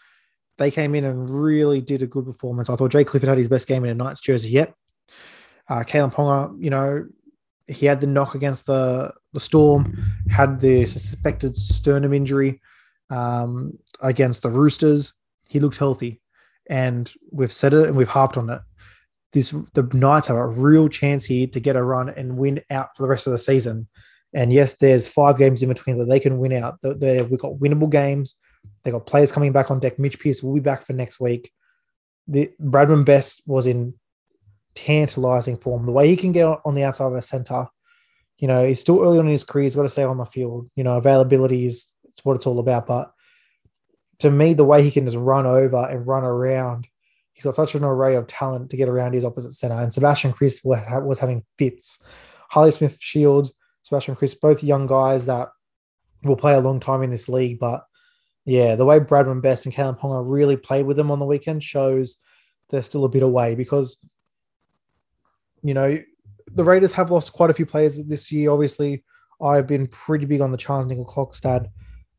they 0.58 0.70
came 0.70 0.94
in 0.94 1.04
and 1.04 1.28
really 1.28 1.80
did 1.80 2.02
a 2.02 2.06
good 2.06 2.24
performance. 2.24 2.70
I 2.70 2.76
thought 2.76 2.92
Jay 2.92 3.04
Clifford 3.04 3.28
had 3.28 3.38
his 3.38 3.48
best 3.48 3.66
game 3.66 3.84
in 3.84 3.90
a 3.90 3.94
Knights 3.94 4.20
jersey 4.20 4.50
yet. 4.50 4.74
Uh, 5.68 5.82
Kalyn 5.82 6.12
Ponga, 6.12 6.54
you 6.62 6.70
know, 6.70 7.06
he 7.66 7.86
had 7.86 8.00
the 8.00 8.06
knock 8.06 8.34
against 8.34 8.66
the, 8.66 9.12
the 9.32 9.40
Storm, 9.40 10.04
had 10.30 10.60
the 10.60 10.84
suspected 10.84 11.56
sternum 11.56 12.12
injury 12.12 12.60
um, 13.10 13.78
against 14.00 14.42
the 14.42 14.50
Roosters. 14.50 15.12
He 15.48 15.60
looked 15.60 15.78
healthy. 15.78 16.20
And 16.68 17.12
we've 17.30 17.52
said 17.52 17.74
it 17.74 17.88
and 17.88 17.96
we've 17.96 18.08
harped 18.08 18.36
on 18.36 18.48
it. 18.50 18.60
This 19.32 19.54
the 19.74 19.82
Knights 19.92 20.28
have 20.28 20.36
a 20.36 20.46
real 20.46 20.88
chance 20.88 21.24
here 21.24 21.46
to 21.48 21.60
get 21.60 21.76
a 21.76 21.82
run 21.82 22.08
and 22.08 22.38
win 22.38 22.62
out 22.70 22.96
for 22.96 23.02
the 23.02 23.08
rest 23.08 23.26
of 23.26 23.32
the 23.32 23.38
season. 23.38 23.88
And 24.32 24.52
yes, 24.52 24.74
there's 24.74 25.08
five 25.08 25.38
games 25.38 25.62
in 25.62 25.68
between 25.68 25.98
that 25.98 26.06
they 26.06 26.20
can 26.20 26.38
win 26.38 26.52
out. 26.52 26.78
They, 26.82 27.22
we've 27.22 27.40
got 27.40 27.54
winnable 27.54 27.90
games. 27.90 28.36
They 28.82 28.90
got 28.90 29.06
players 29.06 29.32
coming 29.32 29.52
back 29.52 29.70
on 29.70 29.80
deck. 29.80 29.98
Mitch 29.98 30.18
Pearce 30.18 30.42
will 30.42 30.54
be 30.54 30.60
back 30.60 30.86
for 30.86 30.92
next 30.92 31.20
week. 31.20 31.50
The 32.26 32.50
Bradman 32.60 33.04
Best 33.04 33.42
was 33.46 33.66
in 33.66 33.94
tantalizing 34.74 35.56
form. 35.56 35.86
The 35.86 35.92
way 35.92 36.08
he 36.08 36.16
can 36.16 36.32
get 36.32 36.46
on 36.64 36.74
the 36.74 36.84
outside 36.84 37.06
of 37.06 37.14
a 37.14 37.22
center, 37.22 37.68
you 38.38 38.48
know, 38.48 38.64
he's 38.64 38.80
still 38.80 39.00
early 39.02 39.18
on 39.18 39.26
in 39.26 39.32
his 39.32 39.44
career. 39.44 39.64
He's 39.64 39.76
got 39.76 39.82
to 39.82 39.88
stay 39.88 40.02
on 40.02 40.18
the 40.18 40.24
field. 40.24 40.70
You 40.74 40.84
know, 40.84 40.96
availability 40.96 41.66
is 41.66 41.92
what 42.22 42.36
it's 42.36 42.46
all 42.46 42.58
about. 42.58 42.86
But 42.86 43.12
to 44.18 44.30
me, 44.30 44.54
the 44.54 44.64
way 44.64 44.82
he 44.82 44.90
can 44.90 45.04
just 45.04 45.16
run 45.16 45.46
over 45.46 45.88
and 45.88 46.06
run 46.06 46.24
around, 46.24 46.86
he's 47.32 47.44
got 47.44 47.54
such 47.54 47.74
an 47.74 47.84
array 47.84 48.16
of 48.16 48.26
talent 48.26 48.70
to 48.70 48.76
get 48.76 48.88
around 48.88 49.14
his 49.14 49.24
opposite 49.24 49.52
center. 49.52 49.74
And 49.74 49.92
Sebastian 49.92 50.32
Kris 50.32 50.62
was 50.64 51.18
having 51.18 51.44
fits. 51.58 52.00
Harley 52.50 52.72
Smith 52.72 52.96
Shields, 53.00 53.52
Sebastian 53.82 54.16
Kris, 54.16 54.34
both 54.34 54.62
young 54.62 54.86
guys 54.86 55.26
that 55.26 55.48
will 56.22 56.36
play 56.36 56.54
a 56.54 56.60
long 56.60 56.80
time 56.80 57.02
in 57.02 57.10
this 57.10 57.28
league. 57.28 57.58
But 57.58 57.84
yeah, 58.44 58.76
the 58.76 58.84
way 58.84 59.00
Bradman 59.00 59.42
Best 59.42 59.66
and 59.66 59.74
Kalyn 59.74 59.98
Ponga 59.98 60.22
really 60.28 60.56
played 60.56 60.86
with 60.86 60.96
them 60.96 61.10
on 61.10 61.18
the 61.18 61.24
weekend 61.24 61.64
shows 61.64 62.16
they're 62.70 62.82
still 62.82 63.04
a 63.04 63.08
bit 63.08 63.22
away 63.22 63.54
because, 63.54 63.98
you 65.64 65.74
know, 65.74 65.98
the 66.52 66.62
Raiders 66.62 66.92
have 66.92 67.10
lost 67.10 67.32
quite 67.32 67.50
a 67.50 67.54
few 67.54 67.66
players 67.66 68.00
this 68.04 68.30
year. 68.30 68.50
Obviously, 68.50 69.02
I've 69.42 69.66
been 69.66 69.88
pretty 69.88 70.26
big 70.26 70.42
on 70.42 70.52
the 70.52 70.58
Charnze 70.58 70.86
Nicoll-Klokstad 70.86 71.68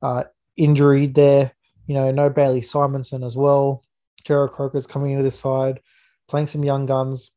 uh, 0.02 0.24
injury 0.58 1.06
there. 1.06 1.54
You 1.86 1.94
know, 1.94 2.12
no 2.12 2.30
Bailey 2.30 2.62
Simonsson 2.62 3.24
as 3.24 3.38
well. 3.38 3.84
Jarrod 4.26 4.52
Croker's 4.52 4.88
coming 4.88 5.12
into 5.12 5.24
this 5.24 5.40
side, 5.40 5.80
playing 6.28 6.48
some 6.48 6.64
young 6.64 6.88
guns. 6.88 7.32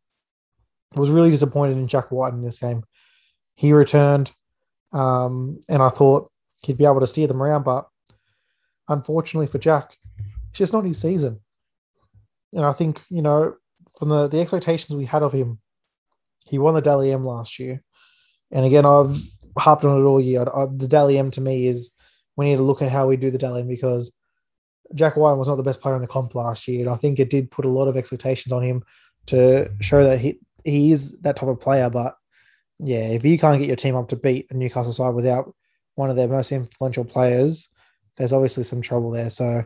I 0.96 1.00
was 1.00 1.10
really 1.10 1.30
disappointed 1.30 1.76
in 1.76 1.86
Jack 1.86 2.10
Wighton 2.10 2.38
in 2.38 2.44
this 2.44 2.58
game. 2.58 2.82
He 3.54 3.74
returned, 3.74 4.32
um, 4.92 5.60
and 5.68 5.82
I 5.82 5.90
thought 5.90 6.32
he'd 6.62 6.78
be 6.78 6.86
able 6.86 7.00
to 7.00 7.06
steer 7.06 7.26
them 7.26 7.42
around, 7.42 7.64
but 7.64 7.86
unfortunately 8.88 9.46
for 9.46 9.58
Jack, 9.58 9.98
it's 10.48 10.58
just 10.58 10.72
not 10.72 10.86
his 10.86 10.98
season. 10.98 11.40
And 12.54 12.64
I 12.64 12.72
think, 12.72 13.02
you 13.10 13.20
know, 13.20 13.56
from 13.98 14.08
the, 14.08 14.28
the 14.28 14.40
expectations 14.40 14.96
we 14.96 15.04
had 15.04 15.22
of 15.22 15.34
him, 15.34 15.58
he 16.48 16.58
won 16.58 16.74
the 16.74 16.80
Dally 16.80 17.12
M 17.12 17.24
last 17.24 17.58
year. 17.58 17.82
And 18.50 18.64
again, 18.64 18.86
I've 18.86 19.20
harped 19.56 19.84
on 19.84 20.00
it 20.00 20.04
all 20.04 20.20
year. 20.20 20.42
I, 20.42 20.66
the 20.66 20.88
Dally 20.88 21.18
M 21.18 21.30
to 21.32 21.40
me 21.40 21.66
is 21.66 21.90
we 22.36 22.46
need 22.46 22.56
to 22.56 22.62
look 22.62 22.82
at 22.82 22.92
how 22.92 23.06
we 23.06 23.16
do 23.16 23.30
the 23.30 23.38
Dally 23.38 23.60
M 23.60 23.68
because 23.68 24.12
Jack 24.94 25.16
Wighton 25.16 25.38
was 25.38 25.48
not 25.48 25.56
the 25.56 25.62
best 25.62 25.80
player 25.80 25.94
in 25.94 26.00
the 26.00 26.06
comp 26.06 26.34
last 26.34 26.66
year. 26.66 26.80
And 26.80 26.90
I 26.90 26.96
think 26.96 27.18
it 27.18 27.30
did 27.30 27.50
put 27.50 27.64
a 27.64 27.68
lot 27.68 27.88
of 27.88 27.96
expectations 27.96 28.52
on 28.52 28.62
him 28.62 28.84
to 29.26 29.70
show 29.80 30.02
that 30.04 30.18
he, 30.18 30.38
he 30.64 30.90
is 30.90 31.18
that 31.20 31.36
type 31.36 31.48
of 31.48 31.60
player. 31.60 31.90
But 31.90 32.16
yeah, 32.78 33.08
if 33.08 33.24
you 33.24 33.38
can't 33.38 33.58
get 33.58 33.66
your 33.66 33.76
team 33.76 33.96
up 33.96 34.08
to 34.08 34.16
beat 34.16 34.48
the 34.48 34.54
Newcastle 34.54 34.92
side 34.92 35.14
without 35.14 35.54
one 35.96 36.10
of 36.10 36.16
their 36.16 36.28
most 36.28 36.52
influential 36.52 37.04
players, 37.04 37.68
there's 38.16 38.32
obviously 38.32 38.62
some 38.62 38.80
trouble 38.80 39.10
there. 39.10 39.30
So 39.30 39.64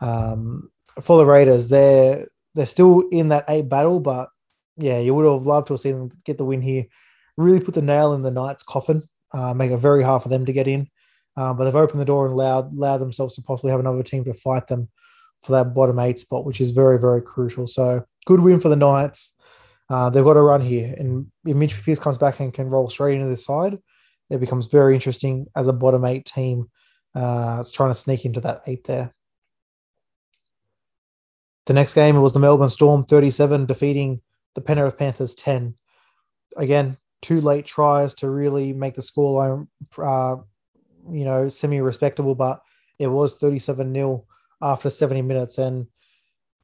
um, 0.00 0.70
for 1.02 1.18
the 1.18 1.26
Raiders, 1.26 1.68
they're 1.68 2.26
they're 2.54 2.66
still 2.66 3.08
in 3.10 3.30
that 3.30 3.44
eight 3.48 3.68
battle, 3.68 3.98
but 3.98 4.28
yeah, 4.76 4.98
you 4.98 5.14
would 5.14 5.30
have 5.30 5.46
loved 5.46 5.68
to 5.68 5.74
have 5.74 5.80
seen 5.80 5.92
them 5.92 6.10
get 6.24 6.38
the 6.38 6.44
win 6.44 6.62
here. 6.62 6.84
Really 7.36 7.60
put 7.60 7.74
the 7.74 7.82
nail 7.82 8.12
in 8.12 8.22
the 8.22 8.30
Knights' 8.30 8.62
coffin, 8.62 9.08
uh, 9.32 9.54
make 9.54 9.70
it 9.70 9.76
very 9.78 10.02
hard 10.02 10.22
for 10.22 10.28
them 10.28 10.46
to 10.46 10.52
get 10.52 10.68
in. 10.68 10.88
Uh, 11.36 11.52
but 11.52 11.64
they've 11.64 11.74
opened 11.74 12.00
the 12.00 12.04
door 12.04 12.26
and 12.26 12.32
allowed 12.32 12.72
allowed 12.72 12.98
themselves 12.98 13.34
to 13.34 13.42
possibly 13.42 13.70
have 13.70 13.80
another 13.80 14.02
team 14.02 14.24
to 14.24 14.32
fight 14.32 14.68
them 14.68 14.88
for 15.42 15.52
that 15.52 15.74
bottom 15.74 15.98
eight 15.98 16.18
spot, 16.18 16.44
which 16.44 16.60
is 16.60 16.70
very 16.70 16.98
very 16.98 17.20
crucial. 17.20 17.66
So 17.66 18.04
good 18.24 18.40
win 18.40 18.60
for 18.60 18.68
the 18.68 18.76
Knights. 18.76 19.32
Uh, 19.90 20.08
they've 20.10 20.24
got 20.24 20.34
to 20.34 20.40
run 20.40 20.60
here, 20.60 20.94
and 20.96 21.26
if 21.44 21.56
Mitch 21.56 21.82
Pearce 21.82 21.98
comes 21.98 22.18
back 22.18 22.40
and 22.40 22.54
can 22.54 22.70
roll 22.70 22.88
straight 22.88 23.16
into 23.16 23.28
this 23.28 23.44
side, 23.44 23.78
it 24.30 24.40
becomes 24.40 24.66
very 24.66 24.94
interesting 24.94 25.46
as 25.54 25.66
a 25.66 25.72
bottom 25.72 26.04
eight 26.04 26.24
team 26.24 26.70
uh, 27.14 27.62
trying 27.72 27.90
to 27.90 27.94
sneak 27.94 28.24
into 28.24 28.40
that 28.40 28.62
eight 28.66 28.84
there. 28.84 29.12
The 31.66 31.74
next 31.74 31.94
game 31.94 32.20
was 32.20 32.32
the 32.32 32.40
Melbourne 32.40 32.70
Storm 32.70 33.04
37 33.04 33.66
defeating 33.66 34.20
the 34.54 34.60
Penrith 34.60 34.98
Panthers 34.98 35.34
10. 35.34 35.74
Again, 36.56 36.96
two 37.22 37.40
late 37.40 37.66
tries 37.66 38.14
to 38.14 38.30
really 38.30 38.72
make 38.72 38.94
the 38.94 39.02
scoreline, 39.02 39.66
uh, 39.98 40.36
you 41.10 41.24
know, 41.24 41.48
semi 41.48 41.80
respectable, 41.80 42.34
but 42.34 42.62
it 42.98 43.08
was 43.08 43.36
37 43.36 43.92
0 43.92 44.24
after 44.62 44.90
70 44.90 45.22
minutes. 45.22 45.58
And 45.58 45.86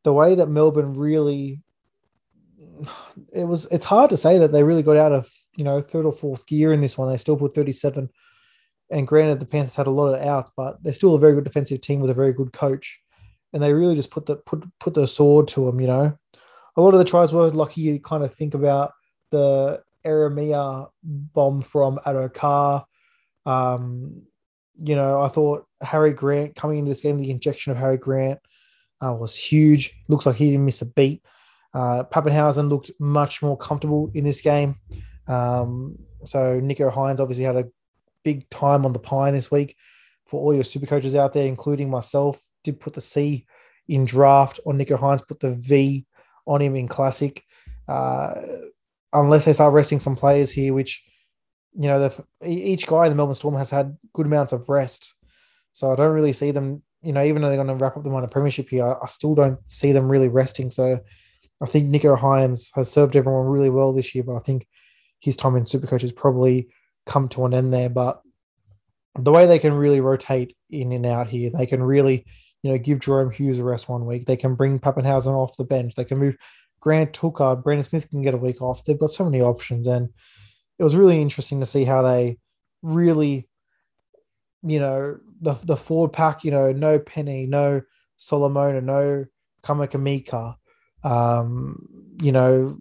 the 0.04 0.12
way 0.12 0.34
that 0.34 0.48
Melbourne 0.48 0.94
really, 0.94 1.62
it 3.32 3.44
was, 3.44 3.66
it's 3.70 3.84
hard 3.84 4.10
to 4.10 4.16
say 4.16 4.38
that 4.38 4.52
they 4.52 4.62
really 4.62 4.82
got 4.82 4.96
out 4.96 5.12
of, 5.12 5.30
you 5.56 5.64
know, 5.64 5.80
third 5.80 6.06
or 6.06 6.12
fourth 6.12 6.46
gear 6.46 6.72
in 6.72 6.80
this 6.80 6.96
one. 6.96 7.08
They 7.08 7.18
still 7.18 7.36
put 7.36 7.54
37 7.54 8.08
and 8.90 9.06
granted, 9.06 9.38
the 9.38 9.46
Panthers 9.46 9.76
had 9.76 9.86
a 9.86 9.90
lot 9.90 10.12
of 10.12 10.26
outs, 10.26 10.50
but 10.56 10.82
they're 10.82 10.92
still 10.92 11.14
a 11.14 11.18
very 11.18 11.34
good 11.34 11.44
defensive 11.44 11.80
team 11.80 12.00
with 12.00 12.10
a 12.10 12.14
very 12.14 12.32
good 12.32 12.52
coach. 12.52 13.00
And 13.52 13.62
they 13.62 13.72
really 13.72 13.94
just 13.94 14.10
put 14.10 14.26
the 14.26 14.36
put 14.36 14.64
put 14.78 14.94
the 14.94 15.06
sword 15.06 15.48
to 15.48 15.66
them. 15.66 15.80
You 15.80 15.86
know, 15.86 16.18
a 16.76 16.82
lot 16.82 16.94
of 16.94 16.98
the 16.98 17.04
tries 17.04 17.32
were 17.32 17.50
lucky. 17.50 17.80
You 17.82 18.00
kind 18.00 18.24
of 18.24 18.34
think 18.34 18.54
about 18.54 18.92
the 19.30 19.82
Ieremia 20.04 20.88
bomb 21.02 21.62
from 21.62 21.98
Addo-Carr. 22.06 22.84
Um, 23.46 24.22
you 24.82 24.94
know, 24.94 25.22
I 25.22 25.28
thought 25.28 25.66
Harry 25.82 26.12
Grant 26.12 26.56
coming 26.56 26.78
into 26.78 26.90
this 26.90 27.02
game, 27.02 27.20
the 27.20 27.30
injection 27.30 27.72
of 27.72 27.78
Harry 27.78 27.98
Grant 27.98 28.40
uh, 29.04 29.12
was 29.12 29.36
huge. 29.36 29.94
Looks 30.08 30.26
like 30.26 30.36
he 30.36 30.50
didn't 30.50 30.64
miss 30.64 30.82
a 30.82 30.86
beat. 30.86 31.22
Uh, 31.72 32.04
Papenhuyzen 32.04 32.68
looked 32.68 32.90
much 32.98 33.42
more 33.42 33.56
comfortable 33.56 34.10
in 34.14 34.24
this 34.24 34.40
game. 34.40 34.76
Um, 35.28 35.96
so 36.24 36.60
Nicho 36.60 36.92
Hynes 36.92 37.20
obviously 37.20 37.44
had 37.44 37.56
a 37.56 37.68
big 38.24 38.48
time 38.50 38.84
on 38.84 38.92
the 38.92 38.98
pine 38.98 39.32
this 39.32 39.50
week 39.50 39.76
for 40.26 40.40
all 40.40 40.54
your 40.54 40.64
super 40.64 40.86
coaches 40.86 41.14
out 41.14 41.32
there, 41.32 41.46
including 41.46 41.90
myself. 41.90 42.42
Did 42.64 42.80
put 42.80 42.94
the 42.94 43.00
C 43.00 43.46
in 43.88 44.04
draft 44.04 44.60
on 44.66 44.78
Nicho 44.78 44.98
Hynes, 44.98 45.26
put 45.26 45.40
the 45.40 45.54
V 45.54 46.06
on 46.46 46.60
him 46.60 46.76
in 46.76 46.88
classic. 46.88 47.44
Uh, 47.88 48.34
unless 49.12 49.44
they 49.44 49.52
start 49.52 49.72
resting 49.72 49.98
some 49.98 50.14
players 50.14 50.50
here, 50.50 50.72
which 50.72 51.02
you 51.74 51.88
know, 51.88 52.08
the, 52.08 52.24
each 52.48 52.86
guy 52.86 53.04
in 53.04 53.10
the 53.10 53.16
Melbourne 53.16 53.34
Storm 53.34 53.54
has 53.54 53.70
had 53.70 53.96
good 54.12 54.26
amounts 54.26 54.52
of 54.52 54.68
rest. 54.68 55.14
So 55.72 55.92
I 55.92 55.96
don't 55.96 56.12
really 56.12 56.32
see 56.32 56.50
them, 56.50 56.82
you 57.02 57.12
know, 57.12 57.22
even 57.22 57.42
though 57.42 57.48
they're 57.48 57.62
going 57.62 57.68
to 57.68 57.82
wrap 57.82 57.96
up 57.96 58.02
them 58.02 58.14
on 58.14 58.24
a 58.24 58.28
premiership 58.28 58.68
here, 58.68 58.84
I, 58.84 58.96
I 59.02 59.06
still 59.06 59.34
don't 59.34 59.58
see 59.70 59.92
them 59.92 60.08
really 60.08 60.28
resting. 60.28 60.70
So 60.70 60.98
I 61.60 61.66
think 61.66 61.90
Nicho 61.90 62.18
Hynes 62.18 62.70
has 62.74 62.90
served 62.90 63.14
everyone 63.14 63.46
really 63.46 63.70
well 63.70 63.92
this 63.92 64.14
year, 64.14 64.24
but 64.24 64.36
I 64.36 64.40
think 64.40 64.66
his 65.20 65.36
time 65.36 65.56
in 65.56 65.64
Supercoach 65.64 66.00
has 66.00 66.12
probably 66.12 66.68
come 67.06 67.28
to 67.30 67.44
an 67.44 67.54
end 67.54 67.72
there. 67.72 67.88
But 67.88 68.20
the 69.18 69.32
way 69.32 69.46
they 69.46 69.58
can 69.58 69.74
really 69.74 70.00
rotate 70.00 70.56
in 70.70 70.92
and 70.92 71.06
out 71.06 71.28
here, 71.28 71.50
they 71.50 71.66
can 71.66 71.82
really, 71.82 72.26
you 72.62 72.70
know, 72.70 72.78
give 72.78 73.00
Jahrome 73.00 73.32
Hughes 73.32 73.58
a 73.58 73.64
rest 73.64 73.88
one 73.88 74.06
week. 74.06 74.26
They 74.26 74.36
can 74.36 74.54
bring 74.54 74.78
Papenhuyzen 74.78 75.32
off 75.32 75.56
the 75.56 75.64
bench. 75.64 75.94
They 75.94 76.04
can 76.04 76.18
move 76.18 76.36
Grant 76.80 77.12
Tuka. 77.12 77.62
Brandon 77.62 77.84
Smith 77.84 78.08
can 78.08 78.22
get 78.22 78.34
a 78.34 78.38
week 78.38 78.60
off. 78.60 78.84
They've 78.84 78.98
got 78.98 79.10
so 79.10 79.24
many 79.24 79.40
options. 79.40 79.86
And 79.86 80.10
it 80.78 80.84
was 80.84 80.96
really 80.96 81.20
interesting 81.20 81.60
to 81.60 81.66
see 81.66 81.84
how 81.84 82.02
they 82.02 82.38
really, 82.82 83.48
you 84.62 84.78
know, 84.78 85.18
the, 85.40 85.54
the 85.64 85.76
forward 85.76 86.12
pack, 86.12 86.44
you 86.44 86.50
know, 86.50 86.72
no 86.72 86.98
Penny, 86.98 87.46
no 87.46 87.82
Solomona, 88.16 88.80
no 88.80 89.24
Kamikamica. 89.62 90.56
Um, 91.02 92.16
you 92.20 92.32
know, 92.32 92.76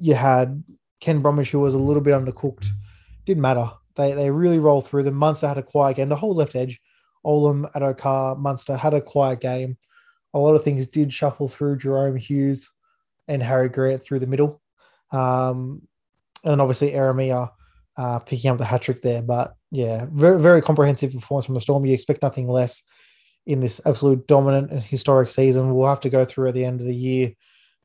you 0.00 0.14
had 0.14 0.62
Ken 1.00 1.20
Bromwich, 1.20 1.50
who 1.50 1.60
was 1.60 1.74
a 1.74 1.78
little 1.78 2.02
bit 2.02 2.12
undercooked 2.14 2.68
didn't 3.28 3.42
matter. 3.42 3.70
They 3.94 4.12
they 4.12 4.30
really 4.30 4.58
roll 4.58 4.80
through 4.80 5.04
them. 5.04 5.14
Munster 5.14 5.48
had 5.48 5.58
a 5.58 5.62
quiet 5.62 5.96
game. 5.96 6.08
The 6.08 6.16
whole 6.16 6.34
left 6.34 6.56
edge, 6.56 6.80
Olam, 7.24 7.70
Addo-Carr, 7.72 8.36
Munster 8.36 8.76
had 8.76 8.94
a 8.94 9.00
quiet 9.00 9.40
game. 9.40 9.76
A 10.34 10.38
lot 10.38 10.54
of 10.54 10.62
things 10.62 10.86
did 10.86 11.12
shuffle 11.12 11.48
through 11.48 11.78
Jahrome 11.78 12.18
Hughes 12.18 12.70
and 13.26 13.42
Harry 13.42 13.68
Grant 13.68 14.02
through 14.02 14.18
the 14.18 14.26
middle. 14.26 14.60
Um, 15.10 15.82
and 16.44 16.60
obviously 16.60 16.92
Ieremia 16.92 17.50
uh, 17.96 18.18
picking 18.20 18.50
up 18.50 18.58
the 18.58 18.64
hat 18.64 18.82
trick 18.82 19.02
there. 19.02 19.22
But 19.22 19.54
yeah, 19.70 20.06
very, 20.10 20.40
very 20.40 20.62
comprehensive 20.62 21.12
performance 21.12 21.46
from 21.46 21.54
the 21.54 21.60
Storm. 21.60 21.84
You 21.84 21.94
expect 21.94 22.22
nothing 22.22 22.48
less 22.48 22.82
in 23.46 23.60
this 23.60 23.80
absolute 23.86 24.26
dominant 24.26 24.70
and 24.70 24.82
historic 24.82 25.30
season. 25.30 25.74
We'll 25.74 25.88
have 25.88 26.00
to 26.00 26.10
go 26.10 26.24
through 26.24 26.48
at 26.48 26.54
the 26.54 26.64
end 26.64 26.80
of 26.80 26.86
the 26.86 26.94
year 26.94 27.32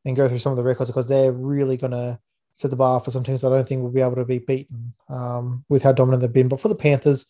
and 0.05 0.15
go 0.15 0.27
through 0.27 0.39
some 0.39 0.51
of 0.51 0.57
the 0.57 0.63
records 0.63 0.89
because 0.89 1.07
they're 1.07 1.31
really 1.31 1.77
going 1.77 1.91
to 1.91 2.19
set 2.55 2.69
the 2.69 2.77
bar 2.77 2.99
for 2.99 3.11
some 3.11 3.23
teams 3.23 3.43
I 3.43 3.49
don't 3.49 3.67
think 3.67 3.81
will 3.81 3.89
be 3.89 4.01
able 4.01 4.15
to 4.15 4.25
be 4.25 4.39
beaten 4.39 4.93
um, 5.09 5.65
with 5.69 5.81
how 5.81 5.91
dominant 5.91 6.21
they've 6.21 6.31
been. 6.31 6.49
But 6.49 6.61
for 6.61 6.67
the 6.67 6.75
Panthers, 6.75 7.25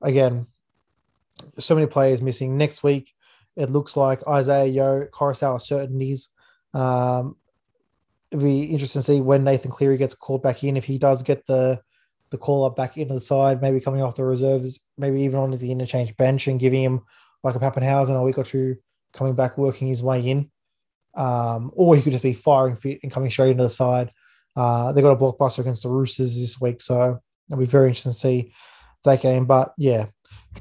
again, 0.00 0.46
so 1.58 1.74
many 1.74 1.86
players 1.86 2.22
missing. 2.22 2.56
Next 2.56 2.82
week 2.82 3.14
it 3.56 3.70
looks 3.70 3.96
like 3.96 4.26
Isaiah 4.28 4.66
Yeo, 4.66 5.06
Koroisau 5.06 5.60
certainties. 5.60 6.28
Um, 6.74 7.36
it'd 8.30 8.44
be 8.44 8.64
interesting 8.64 9.00
to 9.00 9.06
see 9.06 9.20
when 9.20 9.44
Nathan 9.44 9.70
Cleary 9.70 9.96
gets 9.96 10.14
called 10.14 10.42
back 10.42 10.62
in. 10.62 10.76
If 10.76 10.84
he 10.84 10.98
does 10.98 11.22
get 11.22 11.46
the 11.46 11.80
the 12.30 12.38
call 12.38 12.64
up 12.64 12.76
back 12.76 12.96
into 12.96 13.14
the 13.14 13.20
side, 13.20 13.62
maybe 13.62 13.80
coming 13.80 14.02
off 14.02 14.16
the 14.16 14.24
reserves, 14.24 14.80
maybe 14.98 15.22
even 15.22 15.38
onto 15.38 15.56
the 15.56 15.70
interchange 15.70 16.16
bench 16.16 16.48
and 16.48 16.58
giving 16.58 16.82
him 16.82 17.02
like 17.44 17.54
a 17.54 17.60
Papenhuyzen 17.60 18.18
a 18.18 18.22
week 18.22 18.36
or 18.36 18.44
two 18.44 18.76
coming 19.12 19.34
back, 19.34 19.56
working 19.56 19.88
his 19.88 20.02
way 20.02 20.20
in. 20.20 20.50
Um, 21.14 21.70
or 21.74 21.96
he 21.96 22.02
could 22.02 22.12
just 22.12 22.24
be 22.24 22.32
firing 22.32 22.76
fit 22.76 22.98
and 23.02 23.12
coming 23.12 23.30
straight 23.30 23.52
into 23.52 23.62
the 23.62 23.68
side. 23.68 24.10
Uh, 24.54 24.92
they 24.92 25.02
got 25.02 25.12
a 25.12 25.16
blockbuster 25.16 25.60
against 25.60 25.84
the 25.84 25.88
Roosters 25.88 26.38
this 26.38 26.60
week, 26.60 26.80
so 26.80 27.20
it'll 27.48 27.60
be 27.60 27.64
very 27.64 27.88
interesting 27.88 28.12
to 28.12 28.18
see 28.18 28.52
that 29.04 29.22
game. 29.22 29.46
But 29.46 29.72
yeah, 29.78 30.06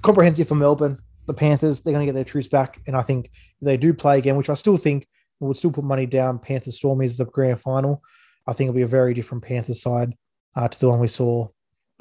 comprehensive 0.01 0.47
for 0.47 0.55
Melbourne. 0.55 0.99
The 1.27 1.33
Panthers, 1.33 1.81
they're 1.81 1.93
going 1.93 2.05
to 2.05 2.11
get 2.11 2.15
their 2.15 2.23
troops 2.23 2.47
back. 2.47 2.81
And 2.85 2.95
I 2.95 3.01
think 3.01 3.31
they 3.61 3.77
do 3.77 3.93
play 3.93 4.17
again, 4.17 4.35
which 4.35 4.49
I 4.49 4.53
still 4.53 4.77
think 4.77 5.07
would 5.39 5.57
still 5.57 5.71
put 5.71 5.83
money 5.83 6.05
down. 6.05 6.39
Panthers 6.39 6.77
Storm 6.77 7.01
is 7.01 7.17
the 7.17 7.25
grand 7.25 7.59
final. 7.59 8.01
I 8.47 8.53
think 8.53 8.69
it'll 8.69 8.77
be 8.77 8.83
a 8.83 8.87
very 8.87 9.13
different 9.13 9.43
Panthers 9.43 9.81
side 9.81 10.15
uh, 10.55 10.67
to 10.67 10.79
the 10.79 10.89
one 10.89 10.99
we 10.99 11.07
saw 11.07 11.47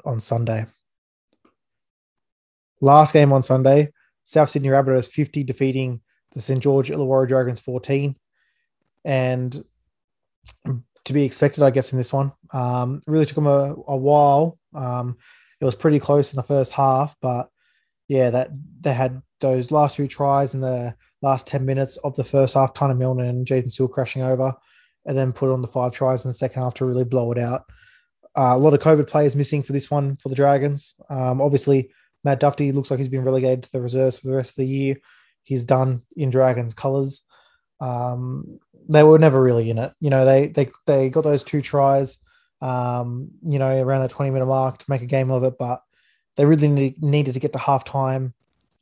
on 0.05 0.19
Sunday. 0.19 0.65
Last 2.81 3.13
game 3.13 3.33
on 3.33 3.41
Sunday, 3.41 3.91
South 4.23 4.49
Sydney 4.49 4.69
Rabbitohs 4.69 5.09
50 5.09 5.43
defeating 5.43 6.01
the 6.33 6.41
St. 6.41 6.61
George 6.61 6.89
Illawarra 6.89 7.27
Dragons 7.27 7.59
14. 7.59 8.15
And 9.03 9.63
to 11.05 11.13
be 11.13 11.23
expected, 11.23 11.63
I 11.63 11.69
guess, 11.69 11.91
in 11.91 11.97
this 11.97 12.11
one. 12.11 12.31
Um, 12.51 13.01
really 13.07 13.25
took 13.25 13.35
them 13.35 13.47
a, 13.47 13.75
a 13.87 13.95
while. 13.95 14.59
Um, 14.73 15.17
it 15.61 15.65
was 15.65 15.75
pretty 15.75 15.99
close 15.99 16.33
in 16.33 16.37
the 16.37 16.43
first 16.43 16.73
half, 16.73 17.15
but 17.21 17.49
yeah, 18.07 18.29
that 18.29 18.49
they 18.81 18.93
had 18.93 19.21
those 19.41 19.71
last 19.71 19.95
two 19.95 20.07
tries 20.07 20.53
in 20.53 20.61
the 20.61 20.95
last 21.21 21.47
10 21.47 21.65
minutes 21.65 21.97
of 21.97 22.15
the 22.15 22.23
first 22.23 22.53
half, 22.53 22.73
Taane 22.73 22.97
Milne 22.97 23.21
and 23.21 23.45
Jaydn 23.45 23.73
Su'A 23.73 23.91
crashing 23.91 24.21
over, 24.21 24.53
and 25.05 25.17
then 25.17 25.33
put 25.33 25.51
on 25.51 25.61
the 25.61 25.67
five 25.67 25.91
tries 25.93 26.25
in 26.25 26.31
the 26.31 26.37
second 26.37 26.61
half 26.61 26.75
to 26.75 26.85
really 26.85 27.03
blow 27.03 27.31
it 27.31 27.37
out. 27.37 27.63
Uh, 28.37 28.53
a 28.53 28.57
lot 28.57 28.73
of 28.73 28.81
COVID 28.81 29.07
players 29.07 29.35
missing 29.35 29.63
for 29.63 29.73
this 29.73 29.89
one 29.89 30.17
for 30.17 30.29
the 30.29 30.35
Dragons. 30.35 30.93
Um, 31.09 31.41
obviously, 31.41 31.91
Matt 32.23 32.41
Dufty 32.41 32.73
looks 32.73 32.91
like 32.91 32.99
he's 32.99 33.07
been 33.07 33.23
relegated 33.23 33.63
to 33.63 33.71
the 33.71 33.81
reserves 33.81 34.19
for 34.19 34.27
the 34.27 34.35
rest 34.35 34.51
of 34.51 34.57
the 34.57 34.67
year. 34.67 34.97
He's 35.43 35.63
done 35.63 36.01
in 36.17 36.31
Dragons 36.31 36.73
colours. 36.73 37.21
Um, 37.79 38.59
they 38.89 39.03
were 39.03 39.19
never 39.19 39.41
really 39.41 39.69
in 39.69 39.77
it. 39.77 39.93
You 39.99 40.09
know, 40.09 40.25
they 40.25 40.47
they 40.47 40.69
they 40.85 41.09
got 41.09 41.23
those 41.23 41.43
two 41.43 41.61
tries, 41.61 42.17
um, 42.61 43.29
you 43.43 43.59
know, 43.59 43.81
around 43.81 44.01
the 44.01 44.09
20 44.09 44.31
minute 44.31 44.47
mark 44.47 44.79
to 44.79 44.85
make 44.89 45.01
a 45.01 45.07
game 45.07 45.31
of 45.31 45.43
it, 45.43 45.53
but 45.57 45.81
they 46.35 46.45
really 46.45 46.67
need, 46.67 47.01
needed 47.01 47.33
to 47.33 47.39
get 47.39 47.53
to 47.53 47.59
halftime 47.59 48.33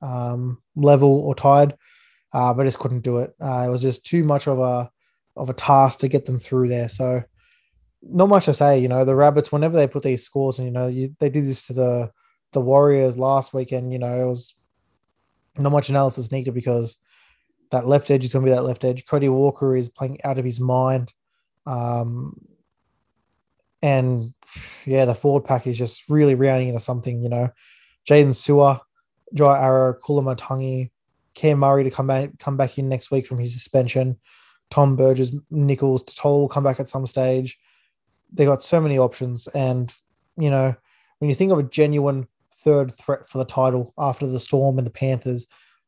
um, 0.01 0.62
level 0.75 1.19
or 1.22 1.36
tied, 1.36 1.75
uh, 2.33 2.53
but 2.53 2.65
just 2.65 2.79
couldn't 2.79 3.01
do 3.01 3.19
it. 3.19 3.36
Uh, 3.41 3.65
it 3.67 3.69
was 3.69 3.81
just 3.81 4.05
too 4.05 4.24
much 4.24 4.48
of 4.48 4.60
a 4.60 4.91
of 5.36 5.50
a 5.50 5.53
task 5.53 6.00
to 6.00 6.07
get 6.07 6.25
them 6.25 6.38
through 6.38 6.67
there. 6.67 6.88
So 6.88 7.24
not 8.01 8.29
much 8.29 8.45
to 8.45 8.53
say. 8.53 8.79
You 8.79 8.88
know, 8.88 9.05
the 9.05 9.15
Rabbits 9.15 9.51
whenever 9.51 9.75
they 9.75 9.88
put 9.88 10.03
these 10.03 10.24
scores, 10.24 10.60
and 10.60 10.67
you 10.67 10.74
know, 10.74 10.88
you, 10.88 11.15
they 11.19 11.29
did 11.29 11.48
this 11.48 11.67
to 11.67 11.74
the 11.74 12.12
the 12.51 12.62
Warriors 12.62 13.17
last 13.17 13.53
weekend. 13.53 13.93
You 13.93 14.00
know, 14.00 14.22
it 14.22 14.27
was 14.27 14.55
not 15.57 15.72
much 15.72 15.89
analysis 15.89 16.31
needed 16.31 16.53
because 16.53 16.98
that 17.72 17.88
left 17.88 18.12
edge 18.12 18.24
is 18.24 18.33
going 18.33 18.45
to 18.45 18.51
be 18.51 18.55
that 18.55 18.63
left 18.63 18.83
edge. 18.83 19.05
Cody 19.05 19.29
Walker 19.29 19.75
is 19.75 19.89
playing 19.89 20.24
out 20.24 20.38
of 20.38 20.45
his 20.45 20.60
mind. 20.60 21.13
Um, 21.65 22.39
and 23.83 24.33
yeah, 24.85 25.03
the 25.03 25.13
forward 25.13 25.43
pack 25.43 25.67
is 25.67 25.77
just 25.77 26.03
really 26.07 26.35
rounding 26.35 26.69
into 26.69 26.79
something, 26.79 27.21
you 27.21 27.29
know. 27.29 27.49
Jaydn 28.09 28.29
Su'A, 28.29 28.79
Jai 29.33 29.61
Arrow, 29.61 29.93
Koloamatangi, 29.93 30.89
Cam 31.35 31.59
Murray 31.59 31.83
to 31.83 31.91
come 31.91 32.07
back 32.07 32.31
come 32.39 32.55
back 32.55 32.77
in 32.77 32.87
next 32.87 33.11
week 33.11 33.27
from 33.27 33.39
his 33.39 33.53
suspension. 33.53 34.17
Tom 34.69 34.96
Burgess, 34.96 35.35
Nicholls, 35.51 36.03
Tatola 36.03 36.39
will 36.39 36.48
come 36.48 36.63
back 36.63 36.79
at 36.79 36.89
some 36.89 37.05
stage. 37.05 37.59
They 38.31 38.46
got 38.46 38.63
so 38.63 38.79
many 38.79 38.98
options, 38.98 39.48
and 39.48 39.93
you 40.37 40.50
know, 40.50 40.74
when 41.19 41.29
you 41.29 41.35
think 41.35 41.51
of 41.51 41.59
a 41.59 41.63
genuine 41.63 42.27
third 42.63 42.91
threat 42.91 43.27
for 43.27 43.37
the 43.39 43.46
title 43.46 43.93
after 43.98 44.25
the 44.25 44.39
Storm 44.39 44.77
and 44.77 44.87
the 44.87 44.91
Panthers, 44.91 45.46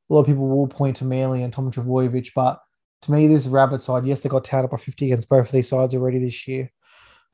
a 0.09 0.13
lot 0.13 0.19
of 0.19 0.25
people 0.25 0.49
will 0.49 0.67
point 0.67 0.97
to 0.97 1.05
Manly 1.05 1.43
and 1.43 1.53
Tom 1.53 1.71
Trbojevic, 1.71 2.31
but 2.35 2.59
to 3.03 3.11
me, 3.11 3.27
this 3.27 3.47
Rabbit 3.47 3.81
side, 3.81 4.05
yes, 4.05 4.19
they 4.19 4.29
got 4.29 4.43
touted 4.43 4.69
by 4.69 4.77
50 4.77 5.05
against 5.05 5.29
both 5.29 5.45
of 5.45 5.51
these 5.51 5.69
sides 5.69 5.95
already 5.95 6.19
this 6.19 6.47
year, 6.47 6.71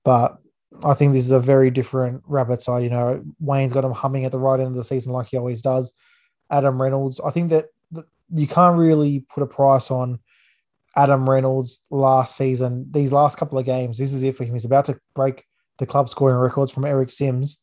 but 0.03 0.37
I 0.83 0.93
think 0.93 1.13
this 1.13 1.25
is 1.25 1.31
a 1.31 1.39
very 1.39 1.69
different 1.69 2.23
Rabbit 2.25 2.63
side. 2.63 2.83
You 2.83 2.89
know, 2.89 3.23
Wayne's 3.39 3.73
got 3.73 3.83
him 3.83 3.91
humming 3.91 4.25
at 4.25 4.31
the 4.31 4.39
right 4.39 4.59
end 4.59 4.69
of 4.69 4.75
the 4.75 4.83
season 4.83 5.11
like 5.13 5.27
he 5.27 5.37
always 5.37 5.61
does. 5.61 5.93
Adam 6.49 6.81
Reynolds, 6.81 7.19
I 7.19 7.31
think 7.31 7.49
that, 7.51 7.65
you 8.33 8.47
can't 8.47 8.77
really 8.77 9.25
put 9.29 9.43
a 9.43 9.45
price 9.47 9.91
on 9.91 10.17
Adam 10.95 11.29
Reynolds 11.29 11.81
last 11.89 12.37
season. 12.37 12.87
These 12.89 13.11
last 13.11 13.37
couple 13.37 13.57
of 13.57 13.65
games, 13.65 13.97
this 13.97 14.13
is 14.13 14.23
it 14.23 14.37
for 14.37 14.45
him. 14.45 14.53
He's 14.53 14.63
about 14.63 14.85
to 14.85 14.99
break 15.13 15.43
the 15.79 15.85
club 15.85 16.07
scoring 16.07 16.37
records 16.37 16.71
from 16.71 16.85
Eric 16.85 17.11
Simms. 17.11 17.57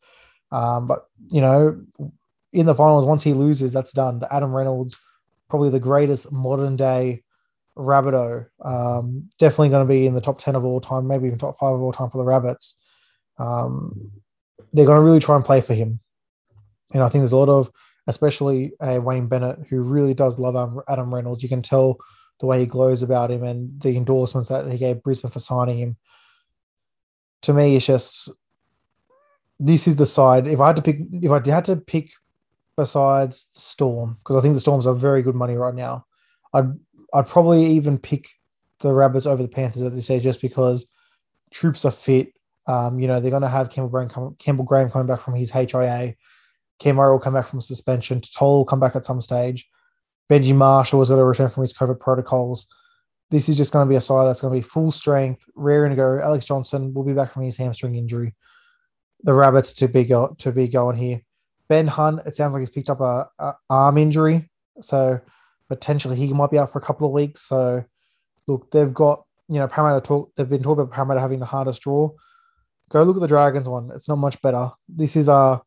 Um, 0.51 0.87
but 0.87 1.07
you 1.31 1.41
know, 1.41 1.81
in 2.53 2.67
the 2.67 2.75
finals, 2.75 3.07
once 3.07 3.23
he 3.23 3.33
loses, 3.33 3.73
that's 3.73 3.93
done. 3.93 4.19
The 4.19 4.35
Adam 4.35 4.55
Reynolds, 4.55 4.99
probably 5.49 5.71
the 5.71 5.81
greatest 5.81 6.33
modern 6.33 6.77
day 6.77 7.23
Rabbitoh. 7.77 8.47
Um, 8.63 9.31
definitely 9.39 9.71
going 9.71 9.87
to 9.87 9.93
be 9.93 10.07
in 10.07 10.15
the 10.15 10.21
top 10.21 10.39
10 10.39 10.57
of 10.57 10.65
all 10.65 10.81
time, 10.81 11.07
maybe 11.07 11.27
even 11.27 11.39
top 11.39 11.59
five 11.59 11.75
of 11.75 11.81
all 11.81 11.93
time 11.93 12.11
for 12.11 12.19
the 12.19 12.25
Rabbits. 12.25 12.77
Um, 13.39 14.11
they're 14.73 14.87
going 14.87 14.99
to 14.99 15.05
really 15.05 15.21
try 15.21 15.37
and 15.37 15.45
play 15.45 15.61
for 15.61 15.75
him. 15.75 16.01
And 16.93 17.03
I 17.03 17.09
think 17.09 17.23
there's 17.23 17.33
a 17.33 17.37
lot 17.37 17.49
of, 17.49 17.71
especially 18.07 18.73
Wayne 18.81 19.27
Bennett, 19.27 19.59
who 19.69 19.83
really 19.83 20.15
does 20.15 20.39
love 20.39 20.79
Adam 20.89 21.15
Reynolds. 21.15 21.43
You 21.43 21.49
can 21.49 21.63
tell 21.63 21.99
the 22.41 22.47
way 22.47 22.61
he 22.61 22.67
glows 22.67 23.03
about 23.03 23.31
him 23.31 23.43
and 23.43 23.81
the 23.81 23.97
endorsements 23.97 24.49
that 24.49 24.71
he 24.71 24.79
gave 24.79 25.03
Brisbane 25.03 25.31
for 25.31 25.41
signing 25.41 25.79
him. 25.79 25.97
To 27.43 27.53
me, 27.53 27.77
it's 27.77 27.87
just 27.87 28.31
this 29.61 29.89
is 29.89 29.97
the 29.97 30.07
side. 30.07 30.47
If 30.47 30.61
I 30.61 30.69
had 30.69 30.77
to 30.77 30.83
pick, 30.83 31.01
if 31.13 31.31
I 31.31 31.51
had 31.51 31.65
to 31.67 31.77
pick 31.77 32.11
besides 32.77 33.49
the 33.55 33.61
Storm, 33.61 34.19
because 34.19 34.37
I 34.37 34.41
think 34.41 34.55
the 34.55 34.61
Storms 34.61 34.87
are 34.87 34.95
very 34.95 35.23
good 35.23 35.35
money 35.35 35.57
right 35.57 35.75
now, 35.75 36.07
I'd 36.53 36.71
I'd 37.13 37.27
probably 37.27 37.67
even 37.67 37.99
pick 37.99 38.29
the 38.81 38.93
Rabbits 38.93 39.27
over 39.27 39.43
the 39.43 39.49
Panthers 39.49 39.83
at 39.83 39.95
this 39.95 40.05
stage 40.05 40.23
just 40.23 40.41
because 40.41 40.87
troops 41.51 41.85
are 41.85 41.91
fit. 41.91 42.33
Um, 42.69 43.01
you 43.01 43.09
know, 43.09 43.19
they're 43.19 43.31
going 43.31 43.43
to 43.43 43.49
have 43.49 43.71
Campbell 43.71 43.89
Graham, 43.89 44.11
come, 44.11 44.37
Campbell 44.39 44.65
Graham 44.65 44.91
coming 44.91 45.09
back 45.09 45.23
from 45.23 45.35
his 45.35 45.51
HIA. 45.51 46.15
Cam 46.79 46.97
Murray 46.97 47.11
will 47.11 47.19
come 47.19 47.35
back 47.35 47.49
from 47.49 47.61
suspension. 47.61 48.21
Toll 48.21 48.59
will 48.59 48.65
come 48.65 48.79
back 48.79 48.95
at 48.95 49.05
some 49.05 49.21
stage. 49.21 49.69
Benji 50.31 50.55
Marshall 50.55 51.01
is 51.01 51.09
going 51.09 51.19
to 51.19 51.25
return 51.25 51.49
from 51.49 51.63
his 51.63 51.73
COVID 51.73 51.99
protocols. 51.99 52.69
This 53.31 53.49
is 53.49 53.57
just 53.57 53.73
going 53.73 53.87
to 53.87 53.89
be 53.89 53.97
a 53.97 54.01
side 54.01 54.27
that's 54.27 54.43
going 54.43 54.53
to 54.53 54.61
be 54.61 54.69
full 54.69 54.93
strength, 54.93 55.45
raring 55.55 55.91
to 55.91 55.97
go. 55.97 56.21
Alex 56.23 56.45
Johnson 56.45 56.93
will 56.95 57.05
be 57.05 57.15
back 57.15 57.33
from 57.33 57.43
his 57.43 57.57
hamstring 57.57 57.95
injury. 57.95 58.35
The 59.23 59.35
Rabbits 59.35 59.73
to 59.75 59.89
be 59.89 60.05
go, 60.05 60.37
to 60.39 60.53
be 60.53 60.69
going 60.69 60.97
here. 60.97 61.23
Ben 61.69 61.87
Hunt, 61.87 62.21
it 62.27 62.37
sounds 62.37 62.53
like 62.53 62.61
he's 62.61 62.71
picked 62.71 62.91
up 62.91 63.01
a, 63.01 63.29
a 63.39 63.55
arm 63.69 63.99
injury, 63.99 64.51
so 64.81 65.21
potentially 65.69 66.17
he 66.17 66.33
might 66.33 66.51
be 66.51 66.59
out 66.59 66.73
for 66.73 66.79
a 66.79 66.83
couple 66.83 67.07
of 67.07 67.13
weeks. 67.13 67.43
So 67.43 67.85
look, 68.47 68.71
they've 68.71 68.95
got 68.95 69.25
you 69.49 69.59
know 69.59 69.69
Parramatta 69.69 70.01
talk. 70.01 70.33
They've 70.35 70.49
been 70.49 70.63
talking 70.63 70.83
about 70.83 70.95
Parramatta 70.95 71.21
having 71.21 71.41
the 71.41 71.47
hardest 71.47 71.83
draw. 71.83 72.11
Go 72.89 73.03
look 73.03 73.17
at 73.17 73.21
the 73.21 73.29
Dragons 73.29 73.69
one. 73.69 73.91
It's 73.95 74.09
not 74.09 74.19
much 74.19 74.41
better. 74.43 74.71
This 74.89 75.17
is 75.17 75.29
uh 75.29 75.59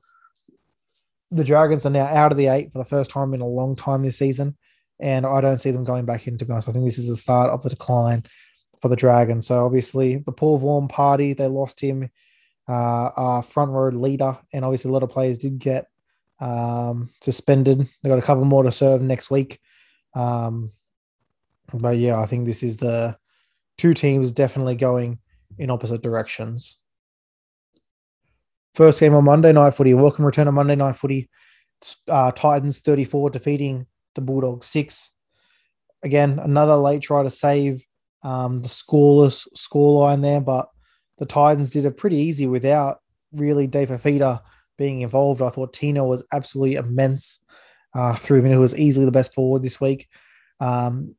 the 1.32 1.44
Dragons 1.44 1.86
are 1.86 1.92
now 1.92 2.06
out 2.06 2.32
of 2.32 2.38
the 2.38 2.48
eight 2.48 2.72
for 2.72 2.80
the 2.80 2.86
first 2.86 3.10
time 3.10 3.34
in 3.34 3.42
a 3.42 3.48
long 3.48 3.76
time 3.76 4.02
this 4.02 4.18
season, 4.18 4.58
and 5.00 5.26
I 5.26 5.40
don't 5.40 5.62
see 5.62 5.72
them 5.72 5.86
going 5.86 6.06
back 6.06 6.28
in. 6.28 6.38
To 6.38 6.46
be 6.46 6.52
honest, 6.52 6.68
I 6.68 6.74
think 6.74 6.86
this 6.86 6.98
is 6.98 7.08
the 7.08 7.16
start 7.16 7.52
of 7.52 7.64
the 7.64 7.70
decline 7.70 8.26
for 8.82 8.90
the 8.90 8.96
Dragons. 8.96 9.48
So 9.48 9.66
obviously 9.66 10.18
the 10.18 10.32
Paul 10.32 10.58
Vaughan 10.58 10.88
party, 10.88 11.34
they 11.34 11.48
lost 11.48 11.80
him, 11.80 12.10
uh, 12.68 12.72
our 13.16 13.44
front 13.44 13.72
row 13.72 13.90
leader, 13.90 14.38
and 14.52 14.66
obviously 14.66 14.90
a 14.90 14.94
lot 14.94 15.04
of 15.04 15.10
players 15.10 15.38
did 15.38 15.60
get 15.60 15.88
um, 16.40 17.10
suspended. 17.22 17.88
They 18.02 18.10
got 18.10 18.20
a 18.20 18.24
couple 18.24 18.44
more 18.46 18.64
to 18.64 18.72
serve 18.72 19.02
next 19.02 19.30
week. 19.30 19.60
Um, 20.16 20.72
but 21.74 21.98
yeah, 21.98 22.20
I 22.20 22.26
think 22.26 22.46
this 22.46 22.64
is 22.64 22.78
the 22.78 23.16
two 23.78 23.94
teams 23.94 24.32
definitely 24.32 24.76
going 24.76 25.20
in 25.58 25.70
opposite 25.70 26.02
directions. 26.02 26.78
First 28.74 29.02
game 29.02 29.14
on 29.14 29.26
Monday 29.26 29.52
Night 29.52 29.76
Footy. 29.76 29.94
Welcome 29.94 30.26
return 30.26 30.48
on 30.48 30.54
Monday 30.54 30.76
Night 30.76 30.96
Footy. 30.96 31.30
Uh, 32.08 32.32
Titans 32.32 32.80
34 32.80 33.32
defeating 33.32 33.86
the 34.16 34.22
Bulldogs 34.22 34.68
6. 34.68 35.12
Again, 36.04 36.40
another 36.40 36.76
late 36.76 37.02
try 37.02 37.24
to 37.24 37.30
save 37.30 37.86
um, 38.24 38.62
the 38.62 38.70
scoreless 38.70 39.48
scoreline 39.58 40.22
there, 40.22 40.42
but 40.42 40.70
the 41.18 41.26
Titans 41.26 41.70
did 41.70 41.86
it 41.86 41.98
pretty 41.98 42.18
easy 42.18 42.48
without 42.48 43.00
really 43.34 43.68
Dave 43.68 43.90
Fifita 43.90 44.42
being 44.78 45.02
involved. 45.02 45.42
I 45.42 45.50
thought 45.50 45.74
Tino 45.74 46.06
was 46.06 46.24
absolutely 46.32 46.76
immense 46.76 47.40
uh, 47.94 48.16
through 48.16 48.42
him, 48.44 48.54
who 48.54 48.60
was 48.60 48.78
easily 48.78 49.06
the 49.06 49.12
best 49.12 49.34
forward 49.34 49.64
this 49.64 49.82
week. 49.82 50.08
Um, 50.60 51.16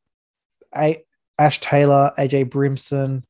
a- 0.75 1.05
Ash 1.39 1.61
Taylor, 1.61 2.13
AJ 2.17 2.51
Brimson 2.51 3.25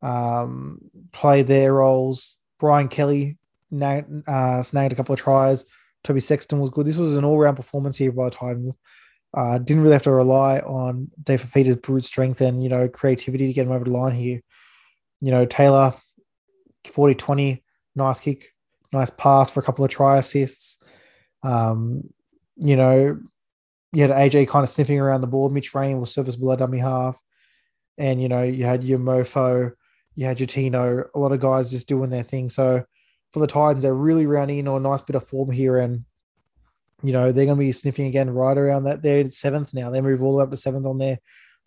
um, 0.00 0.80
played 1.12 1.46
their 1.46 1.74
roles. 1.74 2.36
Brian 2.58 2.88
Kelly 2.88 3.37
uh, 3.72 4.62
snagged 4.62 4.92
a 4.92 4.96
couple 4.96 5.12
of 5.12 5.20
tries. 5.20 5.64
Toby 6.04 6.20
Sexton 6.20 6.60
was 6.60 6.70
good. 6.70 6.86
This 6.86 6.96
was 6.96 7.16
an 7.16 7.24
all 7.24 7.38
round 7.38 7.56
performance 7.56 7.96
here 7.96 8.12
by 8.12 8.24
the 8.24 8.30
Titans. 8.30 8.76
Uh, 9.36 9.58
didn't 9.58 9.82
really 9.82 9.92
have 9.92 10.02
to 10.02 10.10
rely 10.10 10.58
on 10.60 11.10
Dave 11.22 11.42
Fifita's 11.42 11.76
brute 11.76 12.04
strength 12.04 12.40
and 12.40 12.62
you 12.62 12.68
know 12.68 12.88
creativity 12.88 13.46
to 13.46 13.52
get 13.52 13.66
him 13.66 13.72
over 13.72 13.84
the 13.84 13.90
line 13.90 14.14
here. 14.14 14.40
You 15.20 15.32
know 15.32 15.44
Taylor, 15.44 15.92
40-20, 16.84 17.62
nice 17.94 18.20
kick, 18.20 18.54
nice 18.92 19.10
pass 19.10 19.50
for 19.50 19.60
a 19.60 19.62
couple 19.62 19.84
of 19.84 19.90
try 19.90 20.18
assists. 20.18 20.78
Um, 21.42 22.04
you 22.56 22.76
know, 22.76 23.18
you 23.92 24.02
had 24.02 24.10
AJ 24.10 24.48
kind 24.48 24.62
of 24.62 24.68
sniffing 24.68 24.98
around 24.98 25.20
the 25.20 25.26
board. 25.26 25.52
Mitch 25.52 25.74
Rein 25.74 26.00
was 26.00 26.12
service 26.12 26.36
below 26.36 26.56
dummy 26.56 26.78
half, 26.78 27.20
and 27.98 28.22
you 28.22 28.28
know 28.28 28.42
you 28.42 28.64
had 28.64 28.82
your 28.82 28.98
Mofo, 28.98 29.72
you 30.14 30.24
had 30.24 30.40
your 30.40 30.46
Tino, 30.46 31.04
a 31.14 31.18
lot 31.18 31.32
of 31.32 31.40
guys 31.40 31.70
just 31.70 31.88
doing 31.88 32.10
their 32.10 32.22
thing. 32.22 32.48
So 32.48 32.84
for 33.32 33.40
the 33.40 33.46
Titans, 33.46 33.82
they're 33.82 33.94
really 33.94 34.26
rounding 34.26 34.58
into 34.58 34.74
a 34.74 34.80
nice 34.80 35.02
bit 35.02 35.16
of 35.16 35.28
form 35.28 35.50
here, 35.50 35.78
and 35.78 36.04
you 37.02 37.12
know 37.12 37.32
they're 37.32 37.44
going 37.44 37.58
to 37.58 37.64
be 37.64 37.72
sniffing 37.72 38.06
again 38.06 38.30
right 38.30 38.56
around 38.56 38.84
that. 38.84 39.02
They're 39.02 39.30
seventh 39.30 39.74
now. 39.74 39.90
They 39.90 40.00
move 40.00 40.22
all 40.22 40.32
the 40.32 40.38
way 40.38 40.44
up 40.44 40.50
to 40.50 40.56
seventh 40.56 40.86
on 40.86 40.98
their 40.98 41.18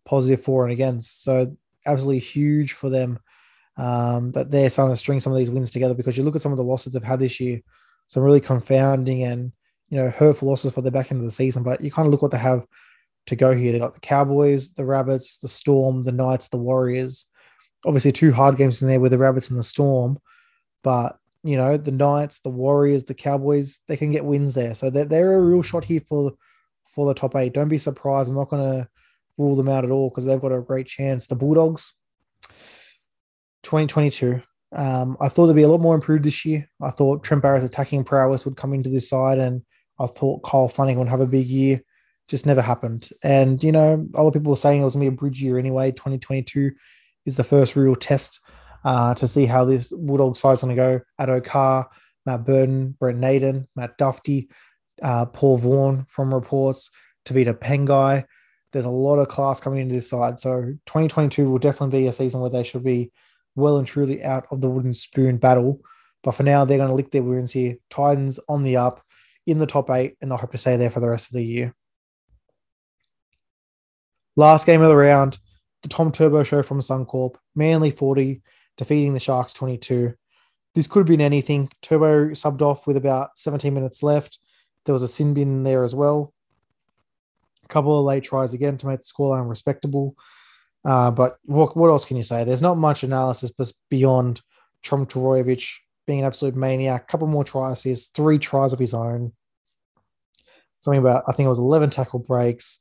positive 0.05 0.43
for 0.43 0.63
and 0.63 0.73
against. 0.73 1.23
So 1.23 1.55
absolutely 1.85 2.19
huge 2.19 2.73
for 2.73 2.89
them 2.89 3.19
um, 3.77 4.31
that 4.31 4.51
they're 4.51 4.69
starting 4.69 4.93
to 4.93 4.97
string 4.97 5.19
some 5.19 5.33
of 5.33 5.39
these 5.39 5.49
wins 5.49 5.71
together 5.71 5.93
because 5.93 6.17
you 6.17 6.23
look 6.23 6.35
at 6.35 6.41
some 6.41 6.51
of 6.51 6.57
the 6.57 6.63
losses 6.63 6.93
they've 6.93 7.03
had 7.03 7.19
this 7.19 7.39
year, 7.39 7.61
some 8.07 8.23
really 8.23 8.41
confounding 8.41 9.23
and 9.23 9.51
you 9.89 9.97
know 9.97 10.09
hurtful 10.09 10.49
losses 10.49 10.73
for 10.73 10.81
the 10.81 10.91
back 10.91 11.11
end 11.11 11.19
of 11.19 11.25
the 11.25 11.31
season. 11.31 11.63
But 11.63 11.81
you 11.81 11.91
kind 11.91 12.05
of 12.05 12.11
look 12.11 12.21
what 12.21 12.31
they 12.31 12.37
have 12.37 12.65
to 13.27 13.35
go 13.35 13.53
here. 13.53 13.71
They 13.71 13.79
got 13.79 13.93
the 13.93 13.99
Cowboys, 13.99 14.73
the 14.73 14.85
Rabbits, 14.85 15.37
the 15.37 15.47
Storm, 15.47 16.03
the 16.03 16.11
Knights, 16.11 16.49
the 16.49 16.57
Warriors. 16.57 17.25
Obviously, 17.85 18.11
two 18.11 18.31
hard 18.31 18.57
games 18.57 18.81
in 18.81 18.87
there 18.87 18.99
with 18.99 19.11
the 19.11 19.17
Rabbits 19.17 19.49
and 19.49 19.57
the 19.57 19.63
Storm, 19.63 20.19
but 20.83 21.17
you 21.43 21.57
know, 21.57 21.77
the 21.77 21.91
Knights, 21.91 22.39
the 22.39 22.49
Warriors, 22.49 23.03
the 23.03 23.13
Cowboys, 23.13 23.79
they 23.87 23.97
can 23.97 24.11
get 24.11 24.25
wins 24.25 24.53
there. 24.53 24.73
So 24.73 24.89
they're, 24.89 25.05
they're 25.05 25.35
a 25.35 25.41
real 25.41 25.61
shot 25.61 25.85
here 25.85 26.01
for, 26.07 26.33
for 26.85 27.07
the 27.07 27.13
top 27.13 27.35
eight. 27.35 27.53
Don't 27.53 27.67
be 27.67 27.77
surprised. 27.77 28.29
I'm 28.29 28.35
not 28.35 28.49
going 28.49 28.71
to 28.71 28.87
rule 29.37 29.55
them 29.55 29.69
out 29.69 29.83
at 29.83 29.91
all 29.91 30.09
because 30.09 30.25
they've 30.25 30.41
got 30.41 30.51
a 30.51 30.61
great 30.61 30.87
chance. 30.87 31.27
The 31.27 31.35
Bulldogs, 31.35 31.93
2022. 33.63 34.41
Um, 34.73 35.17
I 35.19 35.29
thought 35.29 35.47
they'd 35.47 35.55
be 35.55 35.63
a 35.63 35.67
lot 35.67 35.81
more 35.81 35.95
improved 35.95 36.23
this 36.23 36.45
year. 36.45 36.69
I 36.81 36.91
thought 36.91 37.23
Trent 37.23 37.41
Barrett's 37.41 37.65
attacking 37.65 38.03
prowess 38.03 38.45
would 38.45 38.55
come 38.55 38.73
into 38.73 38.89
this 38.89 39.09
side, 39.09 39.37
and 39.37 39.63
I 39.99 40.07
thought 40.07 40.43
Kyle 40.43 40.69
Flanagan 40.69 40.99
would 40.99 41.09
have 41.09 41.21
a 41.21 41.27
big 41.27 41.47
year. 41.47 41.81
Just 42.27 42.45
never 42.45 42.61
happened. 42.61 43.09
And, 43.23 43.61
you 43.61 43.73
know, 43.73 44.07
a 44.15 44.21
lot 44.21 44.29
of 44.29 44.33
people 44.33 44.51
were 44.51 44.57
saying 44.57 44.81
it 44.81 44.85
was 44.85 44.93
going 44.93 45.05
to 45.05 45.11
be 45.11 45.15
a 45.15 45.19
bridge 45.19 45.41
year 45.41 45.57
anyway. 45.57 45.91
2022 45.91 46.71
is 47.25 47.35
the 47.35 47.43
first 47.43 47.75
real 47.75 47.95
test 47.95 48.39
uh, 48.83 49.13
to 49.15 49.27
see 49.27 49.45
how 49.45 49.65
this 49.65 49.91
Bulldog 49.91 50.37
side's 50.37 50.61
going 50.61 50.75
to 50.75 50.81
go. 50.81 51.01
Addo 51.19 51.43
Carr, 51.43 51.89
Matt 52.25 52.45
Burton, 52.45 52.95
Brent 52.99 53.19
Naden, 53.19 53.67
Matt 53.75 53.97
Dufty, 53.97 54.49
uh, 55.01 55.25
Paul 55.25 55.57
Vaughan 55.57 56.05
from 56.05 56.33
reports, 56.33 56.89
Tevita 57.25 57.53
Pangai. 57.53 58.25
There's 58.71 58.85
a 58.85 58.89
lot 58.89 59.17
of 59.17 59.27
class 59.27 59.59
coming 59.59 59.81
into 59.81 59.95
this 59.95 60.09
side. 60.09 60.39
So 60.39 60.61
2022 60.85 61.49
will 61.49 61.59
definitely 61.59 62.01
be 62.01 62.07
a 62.07 62.13
season 62.13 62.39
where 62.39 62.49
they 62.49 62.63
should 62.63 62.83
be 62.83 63.11
well 63.55 63.77
and 63.77 63.87
truly 63.87 64.23
out 64.23 64.47
of 64.51 64.61
the 64.61 64.69
wooden 64.69 64.93
spoon 64.93 65.37
battle. 65.37 65.81
But 66.23 66.31
for 66.31 66.43
now, 66.43 66.63
they're 66.65 66.77
going 66.77 66.89
to 66.89 66.95
lick 66.95 67.11
their 67.11 67.23
wounds 67.23 67.51
here. 67.51 67.77
Titans 67.89 68.39
on 68.47 68.63
the 68.63 68.77
up 68.77 69.03
in 69.47 69.57
the 69.57 69.65
top 69.65 69.89
eight, 69.89 70.15
and 70.21 70.29
they'll 70.29 70.37
hope 70.37 70.51
to 70.51 70.57
stay 70.57 70.77
there 70.77 70.89
for 70.89 70.99
the 70.99 71.09
rest 71.09 71.31
of 71.31 71.33
the 71.33 71.43
year. 71.43 71.75
Last 74.35 74.65
game 74.65 74.81
of 74.81 74.87
the 74.87 74.95
round, 74.95 75.39
the 75.83 75.89
Tom 75.89 76.11
Turbo 76.11 76.43
show 76.43 76.63
from 76.63 76.79
Suncorp. 76.79 77.35
Manly 77.55 77.91
40, 77.91 78.41
defeating 78.81 79.13
the 79.13 79.19
Sharks 79.19 79.53
22. 79.53 80.15
This 80.73 80.87
could 80.87 81.01
have 81.01 81.07
been 81.07 81.21
anything. 81.21 81.69
Turbo 81.83 82.29
subbed 82.29 82.63
off 82.63 82.87
with 82.87 82.97
about 82.97 83.37
17 83.37 83.71
minutes 83.71 84.01
left. 84.01 84.39
There 84.85 84.93
was 84.93 85.03
a 85.03 85.07
sin 85.07 85.35
bin 85.35 85.61
there 85.61 85.83
as 85.83 85.93
well. 85.93 86.33
A 87.63 87.67
couple 87.67 87.99
of 87.99 88.05
late 88.05 88.23
tries 88.23 88.55
again 88.55 88.79
to 88.79 88.87
make 88.87 89.01
the 89.01 89.05
scoreline 89.05 89.47
respectable. 89.47 90.15
Uh, 90.83 91.11
but 91.11 91.37
what, 91.43 91.77
what 91.77 91.89
else 91.89 92.05
can 92.05 92.17
you 92.17 92.23
say? 92.23 92.43
There's 92.43 92.63
not 92.63 92.79
much 92.79 93.03
analysis 93.03 93.51
beyond 93.91 94.41
Tom 94.81 95.05
Trbojevic 95.05 95.69
being 96.07 96.21
an 96.21 96.25
absolute 96.25 96.55
maniac. 96.55 97.03
A 97.03 97.05
couple 97.05 97.27
more 97.27 97.43
tries. 97.43 97.83
He 97.83 97.93
three 97.93 98.39
tries 98.39 98.73
of 98.73 98.79
his 98.79 98.95
own. 98.95 99.31
Something 100.79 101.01
about, 101.01 101.25
I 101.27 101.33
think 101.33 101.45
it 101.45 101.49
was 101.49 101.59
11 101.59 101.91
tackle 101.91 102.17
breaks. 102.17 102.79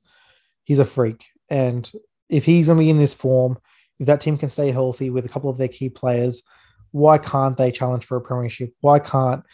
He's 0.64 0.78
a 0.78 0.86
freak. 0.86 1.26
And 1.50 1.92
if 2.30 2.46
he's 2.46 2.68
going 2.68 2.78
to 2.78 2.84
be 2.84 2.88
in 2.88 2.96
this 2.96 3.12
form, 3.12 3.58
if 4.00 4.06
that 4.06 4.20
team 4.20 4.36
can 4.36 4.48
stay 4.48 4.72
healthy 4.72 5.10
with 5.10 5.26
a 5.26 5.28
couple 5.28 5.50
of 5.50 5.58
their 5.58 5.68
key 5.68 5.90
players, 5.90 6.42
why 6.90 7.18
can't 7.18 7.56
they 7.56 7.70
challenge 7.70 8.04
for 8.04 8.16
a 8.16 8.20
premiership? 8.20 8.72
Why 8.80 8.98
can't, 8.98 9.44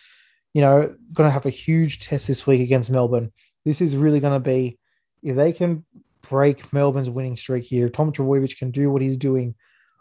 you 0.54 0.62
know, 0.62 0.94
going 1.12 1.26
to 1.26 1.32
have 1.32 1.44
a 1.44 1.50
huge 1.50 2.06
test 2.06 2.28
this 2.28 2.46
week 2.46 2.61
against 2.62 2.90
Melbourne? 2.90 3.32
This 3.64 3.80
is 3.80 3.96
really 3.96 4.20
going 4.20 4.40
to 4.40 4.40
be, 4.40 4.78
if 5.22 5.37
they 5.37 5.52
can 5.52 5.85
break 6.22 6.72
Melbourne's 6.72 7.11
winning 7.11 7.37
streak 7.37 7.64
here, 7.64 7.88
Tom 7.88 8.12
Trbojevic 8.12 8.56
can 8.56 8.70
do 8.70 8.88
what 8.88 9.02
he's 9.02 9.16
doing 9.16 9.56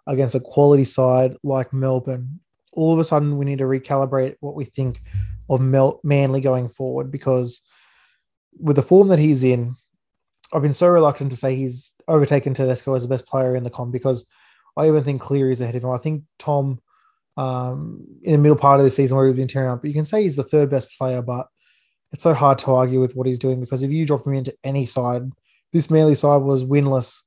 against 0.07 0.35
a 0.35 0.39
quality 0.39 0.85
side 0.85 1.35
like 1.43 1.73
Melbourne. 1.73 2.39
All 2.71 2.93
of 2.93 2.99
a 2.99 3.03
sudden, 3.03 3.37
we 3.37 3.45
need 3.45 3.57
to 3.57 3.65
recalibrate 3.65 4.35
what 4.39 4.55
we 4.55 4.65
think 4.65 5.01
of 5.49 5.59
Mel- 5.59 5.99
Manly 6.03 6.41
going 6.41 6.69
forward 6.69 7.11
because 7.11 7.61
with 8.59 8.75
the 8.75 8.83
form 8.83 9.07
that 9.07 9.19
he's 9.19 9.43
in, 9.43 9.75
I've 10.53 10.61
been 10.61 10.73
so 10.73 10.87
reluctant 10.87 11.31
to 11.31 11.37
say 11.37 11.55
he's 11.55 11.94
overtaken 12.07 12.53
Tedesco 12.53 12.93
as 12.93 13.03
the 13.03 13.09
best 13.09 13.25
player 13.25 13.55
in 13.55 13.63
the 13.63 13.69
comp 13.69 13.91
because 13.91 14.25
I 14.77 14.87
even 14.87 15.03
think 15.03 15.21
Cleary 15.21 15.51
is 15.51 15.61
ahead 15.61 15.75
of 15.75 15.83
him. 15.83 15.91
I 15.91 15.97
think 15.97 16.23
Tom, 16.37 16.79
um, 17.37 18.05
in 18.23 18.33
the 18.33 18.37
middle 18.37 18.57
part 18.57 18.79
of 18.79 18.85
the 18.85 18.89
season 18.89 19.17
where 19.17 19.27
he's 19.27 19.35
been 19.35 19.47
tearing 19.47 19.69
up, 19.69 19.81
but 19.81 19.87
you 19.87 19.93
can 19.93 20.05
say 20.05 20.23
he's 20.23 20.35
the 20.35 20.43
third 20.43 20.69
best 20.69 20.89
player, 20.97 21.21
but 21.21 21.47
it's 22.11 22.23
so 22.23 22.33
hard 22.33 22.59
to 22.59 22.73
argue 22.73 22.99
with 22.99 23.15
what 23.15 23.27
he's 23.27 23.39
doing 23.39 23.59
because 23.59 23.83
if 23.83 23.91
you 23.91 24.05
drop 24.05 24.25
him 24.25 24.33
into 24.33 24.55
any 24.63 24.85
side, 24.85 25.31
this 25.73 25.89
Manly 25.89 26.15
side 26.15 26.41
was 26.41 26.63
winless. 26.63 27.23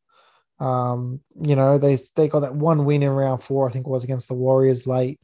Um, 0.61 1.21
you 1.43 1.55
know, 1.55 1.79
they 1.79 1.99
they 2.17 2.29
got 2.29 2.41
that 2.41 2.55
one 2.55 2.85
win 2.85 3.03
in 3.03 3.11
round 3.11 3.43
four, 3.43 3.69
I 3.69 3.73
think 3.73 3.87
it 3.87 3.91
was 3.91 4.05
against 4.05 4.29
the 4.29 4.35
Warriors 4.35 4.87
late, 4.87 5.21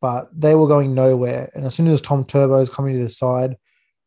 but 0.00 0.28
they 0.32 0.54
were 0.54 0.68
going 0.68 0.94
nowhere. 0.94 1.50
And 1.54 1.64
as 1.64 1.74
soon 1.74 1.88
as 1.88 2.00
Tom 2.00 2.24
Turbo 2.24 2.58
is 2.58 2.68
coming 2.68 2.94
to 2.94 3.00
the 3.00 3.08
side, 3.08 3.56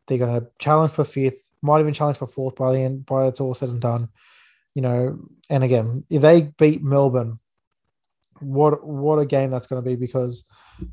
they're 0.08 0.20
going 0.20 0.40
to 0.40 0.48
challenge 0.60 0.92
for 0.92 1.04
fifth, 1.04 1.50
might 1.62 1.80
even 1.80 1.94
challenge 1.94 2.18
for 2.18 2.28
fourth 2.28 2.56
by 2.56 2.74
the 2.74 2.80
end, 2.80 3.06
by 3.06 3.28
it's 3.28 3.42
all 3.42 3.54
said 3.54 3.70
and 3.70 3.82
done 3.82 4.10
you 4.76 4.82
know, 4.82 5.20
and 5.50 5.64
again, 5.64 6.04
if 6.10 6.22
they 6.22 6.52
beat 6.58 6.84
Melbourne, 6.84 7.40
what 8.40 8.86
what 8.86 9.20
a 9.20 9.26
game 9.26 9.52
that's 9.52 9.68
going 9.68 9.82
to 9.82 9.88
be 9.88 9.96
because 9.96 10.44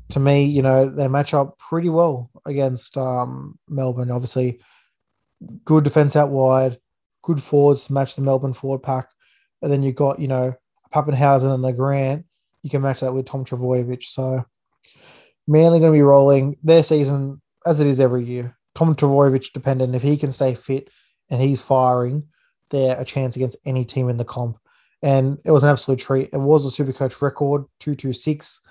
to 0.09 0.19
me, 0.19 0.45
you 0.45 0.61
know, 0.61 0.89
they 0.89 1.07
match 1.07 1.33
up 1.33 1.57
pretty 1.57 1.89
well 1.89 2.29
against 2.45 2.97
um, 2.97 3.57
Melbourne. 3.67 4.11
Obviously, 4.11 4.61
good 5.65 5.83
defense 5.83 6.15
out 6.15 6.29
wide, 6.29 6.79
good 7.23 7.41
forwards 7.41 7.85
to 7.85 7.93
match 7.93 8.15
the 8.15 8.21
Melbourne 8.21 8.53
forward 8.53 8.83
pack, 8.83 9.09
and 9.61 9.71
then 9.71 9.83
you've 9.83 9.95
got 9.95 10.19
you 10.19 10.27
know 10.27 10.53
Papenhuyzen 10.93 11.53
and 11.53 11.65
a 11.65 11.73
Grant. 11.73 12.25
You 12.63 12.69
can 12.69 12.81
match 12.81 12.99
that 12.99 13.13
with 13.13 13.25
Tom 13.25 13.43
Trbojevic. 13.43 14.03
So 14.03 14.45
Manly 15.47 15.79
going 15.79 15.91
to 15.91 15.97
be 15.97 16.03
rolling 16.03 16.57
their 16.63 16.83
season 16.83 17.41
as 17.65 17.79
it 17.79 17.87
is 17.87 17.99
every 17.99 18.23
year. 18.23 18.55
Tom 18.75 18.95
Trbojevic 18.95 19.51
dependent. 19.53 19.95
If 19.95 20.01
he 20.01 20.17
can 20.17 20.31
stay 20.31 20.53
fit 20.53 20.89
and 21.29 21.41
he's 21.41 21.61
firing, 21.61 22.27
there 22.71 22.99
a 22.99 23.05
chance 23.05 23.35
against 23.35 23.57
any 23.65 23.85
team 23.85 24.09
in 24.09 24.17
the 24.17 24.25
comp. 24.25 24.57
And 25.03 25.39
it 25.45 25.51
was 25.51 25.63
an 25.63 25.69
absolute 25.69 25.99
treat. 25.99 26.29
It 26.31 26.37
was 26.37 26.65
a 26.65 26.71
super 26.71 26.93
coach 26.93 27.21
record, 27.21 27.65
226. 27.79 28.61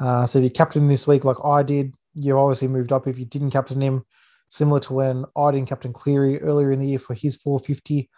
Uh, 0.00 0.26
so 0.26 0.38
if 0.38 0.44
you 0.44 0.50
captain 0.50 0.88
this 0.88 1.06
week 1.06 1.24
like 1.24 1.36
I 1.44 1.62
did, 1.62 1.94
you 2.14 2.38
obviously 2.38 2.68
moved 2.68 2.92
up. 2.92 3.06
If 3.06 3.18
you 3.18 3.24
didn't 3.24 3.50
captain 3.50 3.80
him, 3.80 4.04
similar 4.48 4.80
to 4.80 4.92
when 4.92 5.24
I 5.36 5.50
didn't 5.50 5.68
captain 5.68 5.92
Cleary 5.92 6.40
earlier 6.40 6.70
in 6.70 6.80
the 6.80 6.86
year 6.86 6.98
for 6.98 7.14
his 7.14 7.36
450, 7.36 8.08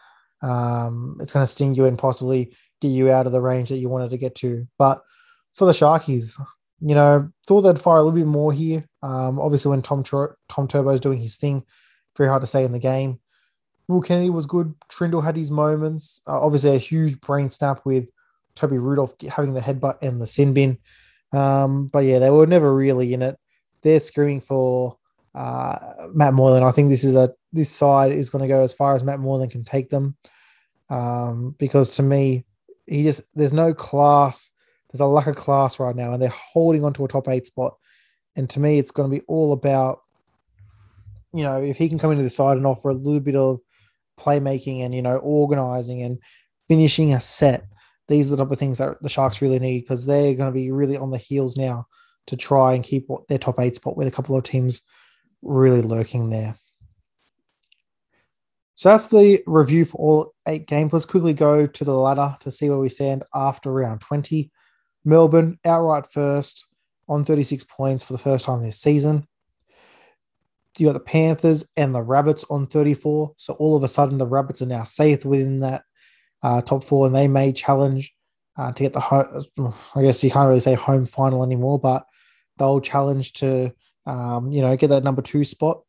um, 0.43 1.19
it's 1.21 1.33
going 1.33 1.43
to 1.43 1.51
sting 1.51 1.75
you 1.75 1.87
and 1.87 1.99
possibly 1.99 2.55
get 2.81 2.89
you 2.89 3.11
out 3.11 3.27
of 3.27 3.33
the 3.33 3.41
range 3.41 3.71
that 3.71 3.79
you 3.79 3.89
wanted 3.89 4.11
to 4.11 4.19
get 4.19 4.35
to. 4.37 4.67
But 4.79 5.03
for 5.55 5.65
the 5.65 5.73
Sharkies, 5.73 6.41
you 6.81 6.95
know, 6.95 7.29
thought 7.47 7.63
they'd 7.63 7.81
fire 7.81 7.99
a 7.99 8.03
little 8.03 8.19
bit 8.19 8.27
more 8.27 8.53
here. 8.53 8.87
Um, 9.03 9.41
obviously, 9.41 9.71
when 9.71 9.83
Tom 9.83 10.05
Tur- 10.05 10.37
Tom 10.49 10.69
Turbo 10.69 10.91
is 10.91 11.01
doing 11.01 11.19
his 11.19 11.37
thing, 11.37 11.65
very 12.17 12.29
hard 12.29 12.43
to 12.43 12.47
say 12.47 12.65
in 12.65 12.73
the 12.73 12.79
game. 12.79 13.21
Will 13.89 14.03
Kennedy 14.03 14.31
was 14.31 14.47
good. 14.47 14.75
Trindall 14.91 15.25
had 15.25 15.37
his 15.37 15.51
moments. 15.51 16.21
Uh, 16.27 16.41
obviously, 16.41 16.77
a 16.77 16.79
huge 16.79 17.21
brain 17.21 17.51
snap 17.51 17.81
with 17.85 18.11
Toby 18.55 18.79
Rudolph 18.79 19.15
having 19.29 19.55
the 19.55 19.61
headbutt 19.61 20.03
and 20.03 20.21
the 20.21 20.27
sin 20.27 20.53
bin. 20.53 20.79
Um, 21.33 21.87
but 21.87 22.01
yeah, 22.01 22.19
they 22.19 22.31
were 22.31 22.47
never 22.47 22.75
really 22.75 23.15
in 23.15 23.23
it. 23.23 23.39
They're 23.83 24.01
screaming 24.01 24.43
for 24.43 24.99
uh, 25.35 26.09
Matt 26.13 26.35
Moylan. 26.35 26.63
I 26.63 26.71
think 26.71 26.91
this 26.91 27.05
is 27.05 27.15
a 27.15 27.31
this 27.53 27.71
side 27.71 28.13
is 28.13 28.29
going 28.29 28.43
to 28.43 28.49
go 28.49 28.63
as 28.63 28.75
far 28.75 28.95
as 28.95 29.03
Matt 29.03 29.21
Moylan 29.21 29.49
can 29.49 29.65
take 29.65 29.89
them. 29.89 30.17
Um, 30.91 31.55
because 31.59 31.97
to 31.97 32.03
me, 32.03 32.45
he 32.87 33.05
just 33.05 33.23
there's 33.35 33.53
no 33.53 33.73
class. 33.73 34.51
There's 34.91 35.01
a 35.01 35.07
lack 35.07 35.27
of 35.27 35.37
class 35.37 35.79
right 35.79 35.95
now, 35.95 36.13
and 36.13 36.21
they're 36.21 36.29
holding 36.29 36.85
on 36.85 36.93
to 36.95 37.05
a 37.05 37.09
top 37.09 37.29
eight 37.29 37.47
spot. 37.47 37.77
And 38.37 38.49
to 38.51 38.61
me, 38.61 38.79
it's 38.79 38.91
going 38.91 39.11
to 39.11 39.17
be 39.17 39.25
all 39.27 39.53
about, 39.53 40.01
you 41.33 41.43
know, 41.43 41.61
if 41.63 41.77
he 41.77 41.89
can 41.89 41.99
come 41.99 42.13
into 42.13 42.23
the 42.23 42.31
side 42.31 42.57
and 42.57 42.67
offer 42.67 42.89
a 42.89 42.95
little 42.95 43.21
bit 43.21 43.37
of 43.37 43.61
playmaking 44.19 44.83
and 44.85 44.95
you 44.95 45.03
know 45.03 45.17
organizing 45.17 46.03
and 46.03 46.19
finishing 46.69 47.15
a 47.15 47.21
set. 47.21 47.65
These 48.09 48.29
are 48.29 48.37
the 48.37 48.45
type 48.45 48.53
of 48.53 48.59
things 48.59 48.79
that 48.79 49.03
the 49.03 49.09
Sharks 49.09 49.43
really 49.43 49.59
need 49.59 49.81
because 49.81 50.07
they're 50.07 50.35
going 50.35 50.51
to 50.51 50.59
be 50.59 50.71
really 50.71 50.97
on 50.97 51.11
the 51.11 51.19
heels 51.19 51.57
now 51.57 51.87
to 52.27 52.37
try 52.37 52.75
and 52.75 52.85
keep 52.85 53.09
their 53.29 53.39
top 53.39 53.61
eight 53.61 53.77
spot 53.77 53.97
with 53.97 54.07
a 54.07 54.11
couple 54.11 54.37
of 54.37 54.45
teams 54.45 54.83
really 55.43 55.83
lurking 55.83 56.31
there. 56.31 56.55
So 58.75 58.91
that's 58.91 59.09
the 59.09 59.43
review 59.47 59.85
for 59.85 59.97
all 59.97 60.35
eight 60.47 60.69
games. 60.69 60.93
Let's 60.93 61.05
quickly 61.05 61.35
go 61.35 61.67
to 61.67 61.85
the 61.85 61.95
ladder 61.95 62.37
to 62.41 62.51
see 62.51 62.69
where 62.69 62.79
we 62.79 62.89
stand 62.89 63.25
after 63.35 63.73
round 63.73 64.01
20. 64.03 64.53
Melbourne 65.05 65.59
outright 65.65 66.07
first 66.07 66.65
on 67.09 67.25
36 67.25 67.65
points 67.65 68.05
for 68.05 68.13
the 68.13 68.21
first 68.21 68.45
time 68.45 68.63
this 68.63 68.81
season. 68.81 69.27
You 70.79 70.87
got 70.87 70.93
the 70.93 71.01
Panthers 71.01 71.65
and 71.77 71.95
the 71.95 72.03
Rabbits 72.03 72.45
on 72.51 72.67
34. 72.67 73.35
So 73.37 73.55
all 73.55 73.77
of 73.77 73.83
a 73.83 73.89
sudden, 73.89 74.19
the 74.19 74.27
Rabbits 74.27 74.63
are 74.63 74.67
now 74.67 74.85
safe 74.85 75.25
within 75.25 75.61
that 75.61 75.83
uh, 76.43 76.63
top 76.63 76.85
four, 76.85 77.07
and 77.07 77.15
they 77.15 77.29
may 77.29 77.53
challenge 77.53 78.15
uh, 78.57 78.73
to 78.73 78.83
get 78.83 78.93
the 78.93 79.01
home. 79.01 79.45
I 79.95 80.03
guess 80.03 80.23
you 80.23 80.31
can't 80.31 80.49
really 80.49 80.61
say 80.61 80.75
home 80.75 81.07
final 81.07 81.43
anymore, 81.43 81.79
but 81.79 82.07
they'll 82.59 82.81
challenge 82.81 83.33
to 83.35 83.73
um, 84.07 84.51
you 84.51 84.61
know 84.61 84.77
get 84.77 84.91
that 84.91 85.05
number 85.05 85.23
two 85.23 85.45
spot. 85.45 85.83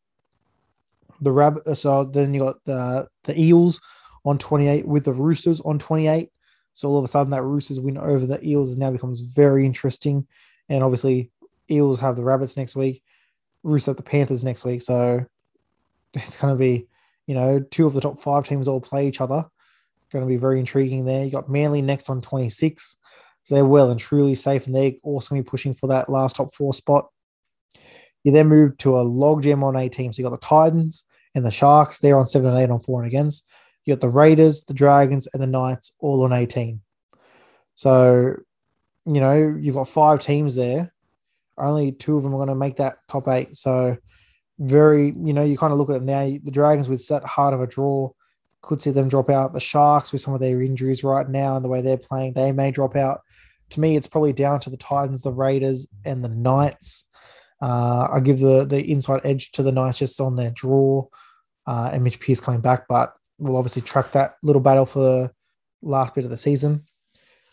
The 1.22 1.32
Rabbit. 1.32 1.76
So 1.76 2.06
then 2.06 2.34
you 2.34 2.42
got 2.42 2.64
the 2.66 3.08
the 3.24 3.40
Eels 3.40 3.82
on 4.26 4.38
28 4.38 4.88
with 4.88 5.06
the 5.06 5.14
Roosters 5.14 5.62
on 5.62 5.80
28. 5.80 6.30
So 6.74 6.88
all 6.88 6.98
of 6.98 7.04
a 7.04 7.08
sudden, 7.08 7.32
that 7.32 7.44
Roosters 7.44 7.80
win 7.80 7.98
over 7.98 8.26
the 8.26 8.44
Eels 8.46 8.78
now 8.78 8.92
becomes 8.92 9.22
very 9.22 9.66
interesting. 9.66 10.28
And 10.70 10.84
obviously, 10.84 11.32
Eels 11.70 12.00
have 12.00 12.16
the 12.16 12.24
Rabbits 12.24 12.56
next 12.56 12.76
week, 12.76 13.04
Roosters 13.64 13.88
have 13.88 13.98
the 13.98 14.04
Panthers 14.04 14.44
next 14.44 14.66
week. 14.66 14.82
So 14.82 15.26
it's 16.14 16.38
going 16.38 16.54
to 16.54 16.60
be, 16.60 16.88
you 17.28 17.36
know, 17.36 17.60
two 17.60 17.86
of 17.86 17.94
the 17.94 18.02
top 18.02 18.20
five 18.20 18.48
teams 18.48 18.68
all 18.68 18.82
play 18.82 19.08
each 19.08 19.22
other. 19.22 19.46
Going 20.12 20.26
to 20.26 20.30
be 20.30 20.38
very 20.38 20.60
intriguing 20.60 21.06
there. 21.06 21.24
You 21.24 21.32
got 21.32 21.50
Manly 21.50 21.84
next 21.84 22.10
on 22.10 22.20
26. 22.20 22.98
So 23.44 23.56
they're 23.56 23.66
well 23.66 23.92
and 23.92 24.00
truly 24.00 24.34
safe, 24.34 24.66
and 24.66 24.76
they're 24.76 24.94
also 25.04 25.30
going 25.30 25.42
to 25.42 25.46
be 25.46 25.50
pushing 25.50 25.76
for 25.76 25.88
that 25.88 26.10
last 26.10 26.36
top 26.36 26.54
four 26.54 26.74
spot. 26.74 27.10
You 28.24 28.32
then 28.32 28.48
move 28.48 28.78
to 28.80 28.98
a 28.98 29.06
logjam 29.06 29.64
on 29.64 29.76
18. 29.76 30.14
So 30.14 30.20
you 30.20 30.28
got 30.28 30.40
the 30.40 30.46
Titans 30.46 31.06
and 31.36 31.46
the 31.46 31.52
Sharks. 31.52 32.00
They're 32.00 32.18
on 32.18 32.26
7 32.26 32.50
and 32.50 32.60
8 32.60 32.70
on 32.70 32.80
4 32.80 33.04
and 33.04 33.08
against. 33.08 33.46
You 33.86 33.94
got 33.94 34.02
the 34.02 34.10
Raiders, 34.10 34.64
the 34.64 34.74
Dragons, 34.74 35.28
and 35.34 35.42
the 35.42 35.48
Knights 35.48 35.94
all 36.00 36.24
on 36.24 36.34
18. 36.34 36.82
So, 37.76 38.36
you 39.06 39.22
know, 39.22 39.58
you've 39.60 39.76
got 39.76 39.88
five 39.88 40.20
teams 40.20 40.56
there. 40.56 40.92
Only 41.60 41.92
two 41.92 42.18
of 42.18 42.24
them 42.24 42.34
are 42.34 42.38
going 42.38 42.50
to 42.50 42.56
make 42.56 42.78
that 42.78 42.98
top 43.10 43.28
eight. 43.28 43.58
So, 43.58 43.98
very, 44.60 45.08
you 45.08 45.34
know, 45.34 45.44
you 45.44 45.58
kind 45.58 45.72
of 45.72 45.80
look 45.80 45.90
at 45.90 45.98
it 45.98 46.04
now. 46.04 46.26
The 46.26 46.52
Dragons 46.52 46.88
with 46.88 47.08
that 47.08 47.24
hard 47.24 47.54
of 47.54 47.62
a 47.62 47.68
draw 47.68 48.12
could 48.62 48.82
see 48.82 48.92
them 48.92 49.10
drop 49.10 49.30
out. 49.30 49.54
The 49.54 49.60
Sharks 49.60 50.12
with 50.12 50.22
some 50.22 50.34
of 50.34 50.40
their 50.40 50.62
injuries 50.62 51.04
right 51.04 51.28
now 51.28 51.56
and 51.56 51.64
the 51.64 51.70
way 51.70 51.82
they're 51.82 51.98
playing, 51.98 52.34
they 52.34 52.52
may 52.52 52.72
drop 52.72 52.96
out. 52.96 53.22
To 53.72 53.80
me, 53.80 53.96
it's 53.96 54.08
probably 54.08 54.34
down 54.34 54.60
to 54.62 54.70
the 54.70 54.78
Titans, 54.78 55.22
the 55.22 55.32
Raiders, 55.32 55.88
and 56.04 56.24
the 56.24 56.30
Knights. 56.30 57.06
Uh, 57.62 58.08
I 58.12 58.20
give 58.22 58.40
the 58.40 58.66
the 58.66 58.80
inside 58.80 59.22
edge 59.26 59.52
to 59.52 59.64
the 59.64 59.72
Knights 59.72 60.00
just 60.00 60.20
on 60.22 60.36
their 60.36 60.52
draw 60.52 61.08
uh, 61.68 61.90
and 61.94 62.04
Mitch 62.04 62.20
Pearce 62.20 62.40
coming 62.40 62.62
back, 62.62 62.88
but 62.88 63.14
we'll 63.38 63.58
obviously 63.58 63.82
track 63.82 64.12
that 64.14 64.36
little 64.44 64.62
battle 64.62 64.86
for 64.86 65.00
the 65.00 65.32
last 65.82 66.16
bit 66.16 66.24
of 66.24 66.32
the 66.32 66.38
season. 66.38 66.86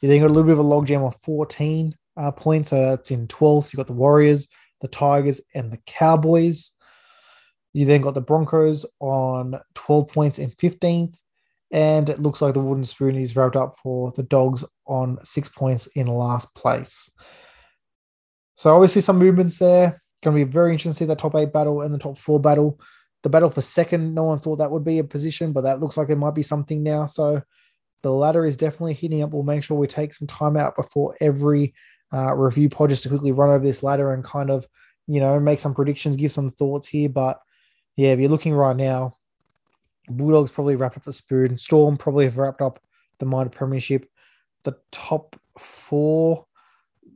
You 0.00 0.08
then 0.08 0.20
got 0.20 0.28
a 0.28 0.32
little 0.32 0.44
bit 0.44 0.52
of 0.52 0.58
a 0.58 0.62
logjam 0.62 1.06
of 1.06 1.16
14 1.20 1.96
uh, 2.16 2.32
points. 2.32 2.70
So 2.70 2.94
it's 2.94 3.10
in 3.10 3.26
12th. 3.26 3.72
You've 3.72 3.78
got 3.78 3.86
the 3.86 3.92
Warriors, 3.92 4.48
the 4.80 4.88
Tigers, 4.88 5.40
and 5.54 5.72
the 5.72 5.78
Cowboys. 5.86 6.72
You 7.72 7.84
then 7.84 8.00
got 8.00 8.14
the 8.14 8.20
Broncos 8.20 8.86
on 9.00 9.60
12 9.74 10.08
points 10.08 10.38
in 10.38 10.50
15th. 10.50 11.16
And 11.72 12.08
it 12.08 12.20
looks 12.20 12.40
like 12.40 12.54
the 12.54 12.60
Wooden 12.60 12.84
Spoon 12.84 13.16
is 13.16 13.34
wrapped 13.34 13.56
up 13.56 13.74
for 13.82 14.12
the 14.12 14.22
Dogs 14.22 14.64
on 14.86 15.18
six 15.24 15.48
points 15.48 15.88
in 15.88 16.06
last 16.06 16.54
place. 16.54 17.10
So 18.54 18.74
obviously 18.74 19.02
some 19.02 19.18
movements 19.18 19.58
there. 19.58 20.00
Going 20.22 20.38
to 20.38 20.44
be 20.44 20.50
very 20.50 20.72
interesting 20.72 20.92
to 20.92 20.96
see 20.96 21.04
that 21.06 21.18
top 21.18 21.34
eight 21.34 21.52
battle 21.52 21.82
and 21.82 21.92
the 21.92 21.98
top 21.98 22.18
four 22.18 22.40
battle 22.40 22.80
the 23.26 23.30
battle 23.30 23.50
for 23.50 23.60
second, 23.60 24.14
no 24.14 24.22
one 24.22 24.38
thought 24.38 24.58
that 24.58 24.70
would 24.70 24.84
be 24.84 25.00
a 25.00 25.04
position, 25.04 25.52
but 25.52 25.62
that 25.62 25.80
looks 25.80 25.96
like 25.96 26.10
it 26.10 26.16
might 26.16 26.36
be 26.36 26.44
something 26.44 26.84
now. 26.84 27.06
So 27.06 27.42
the 28.04 28.12
ladder 28.12 28.46
is 28.46 28.56
definitely 28.56 28.94
heating 28.94 29.20
up. 29.20 29.30
We'll 29.32 29.42
make 29.42 29.64
sure 29.64 29.76
we 29.76 29.88
take 29.88 30.14
some 30.14 30.28
time 30.28 30.56
out 30.56 30.76
before 30.76 31.16
every 31.20 31.74
uh, 32.16 32.34
review 32.34 32.68
pod 32.68 32.88
just 32.90 33.02
to 33.02 33.08
quickly 33.10 33.32
run 33.32 33.50
over 33.50 33.64
this 33.64 33.82
ladder 33.82 34.12
and 34.12 34.24
kind 34.24 34.50
of, 34.50 34.66
you 35.06 35.20
know, 35.20 35.38
make 35.38 35.58
some 35.58 35.74
predictions, 35.74 36.16
give 36.16 36.32
some 36.32 36.48
thoughts 36.48 36.88
here. 36.88 37.08
But 37.08 37.40
yeah, 37.96 38.12
if 38.12 38.18
you're 38.18 38.30
looking 38.30 38.54
right 38.54 38.76
now, 38.76 39.18
Bulldogs 40.08 40.50
probably 40.50 40.76
wrapped 40.76 40.96
up 40.96 41.04
the 41.04 41.12
spoon. 41.12 41.58
Storm 41.58 41.96
probably 41.96 42.24
have 42.24 42.38
wrapped 42.38 42.62
up 42.62 42.80
the 43.18 43.26
minor 43.26 43.50
premiership. 43.50 44.08
The 44.62 44.76
top 44.90 45.36
four, 45.58 46.46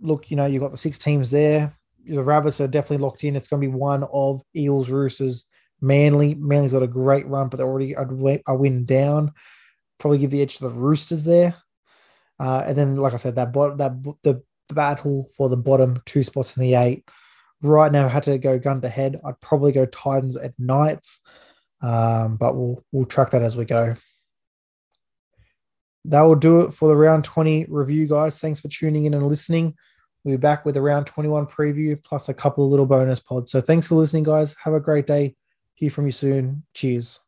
look, 0.01 0.31
you 0.31 0.37
know, 0.37 0.47
you've 0.47 0.63
got 0.63 0.73
the 0.73 0.77
six 0.77 0.99
teams 0.99 1.31
there. 1.31 1.73
The 2.07 2.23
Rabbits 2.23 2.61
are 2.61 2.69
definitely 2.69 3.05
locked 3.05 3.25
in. 3.25 3.37
It's 3.37 3.49
going 3.49 3.63
to 3.63 3.69
be 3.69 3.75
one 3.75 4.05
of 4.13 4.43
Eels, 4.55 4.91
Roosters, 4.91 5.47
Manly, 5.81 6.35
Manly's 6.35 6.73
got 6.73 6.83
a 6.83 6.89
great 6.89 7.27
run, 7.27 7.49
but 7.49 7.57
they're 7.57 7.67
already 7.67 7.95
a 7.95 8.55
win 8.55 8.85
down. 8.85 9.33
Probably 9.99 10.19
give 10.19 10.31
the 10.31 10.43
edge 10.43 10.57
to 10.57 10.65
the 10.65 10.71
Roosters 10.71 11.25
there. 11.25 11.55
Uh, 12.39 12.65
and 12.67 12.77
then, 12.77 12.97
like 12.97 13.13
I 13.13 13.17
said, 13.17 13.37
that 13.37 13.53
that 13.53 14.17
the 14.23 14.43
battle 14.75 15.29
for 15.37 15.49
the 15.49 15.57
bottom 15.57 16.03
two 16.07 16.23
spots 16.23 16.57
in 16.57 16.63
the 16.63 16.75
eight. 16.75 17.09
Right 17.63 17.93
now, 17.93 18.07
I 18.07 18.09
had 18.09 18.23
to 18.25 18.39
go 18.39 18.59
gun 18.59 18.81
to 18.81 18.89
head. 18.89 19.21
I'd 19.25 19.41
probably 19.41 19.73
go 19.73 19.87
Titans 19.87 20.37
at 20.37 20.55
Knights, 20.59 21.21
um, 21.83 22.37
but 22.37 22.57
we'll 22.57 22.83
we'll 22.93 23.07
track 23.07 23.31
that 23.31 23.43
as 23.43 23.57
we 23.57 23.65
go. 23.65 23.95
That 26.07 26.23
will 26.23 26.37
do 26.37 26.63
it 26.63 26.73
for 26.73 26.89
the 26.89 26.97
round 26.97 27.25
20 27.25 27.67
review, 27.69 28.07
guys. 28.09 28.39
Thanks 28.39 28.61
for 28.61 28.69
tuning 28.69 29.05
in 29.05 29.15
and 29.15 29.27
listening. 29.27 29.75
We'll 30.25 30.37
be 30.37 30.41
back 30.41 30.65
with 30.65 30.77
a 30.77 30.83
round 30.83 31.07
21 31.07 31.47
preview 31.47 32.03
plus 32.03 32.29
a 32.29 32.35
couple 32.35 32.65
of 32.65 32.71
little 32.71 32.87
bonus 32.87 33.21
pods. 33.21 33.53
So 33.53 33.61
thanks 33.61 33.87
for 33.87 33.95
listening, 33.95 34.25
guys. 34.25 34.55
Have 34.65 34.75
a 34.75 34.81
great 34.81 35.07
day. 35.07 35.37
Hear 35.75 35.91
from 35.91 36.07
you 36.07 36.13
soon. 36.13 36.65
Cheers. 36.75 37.21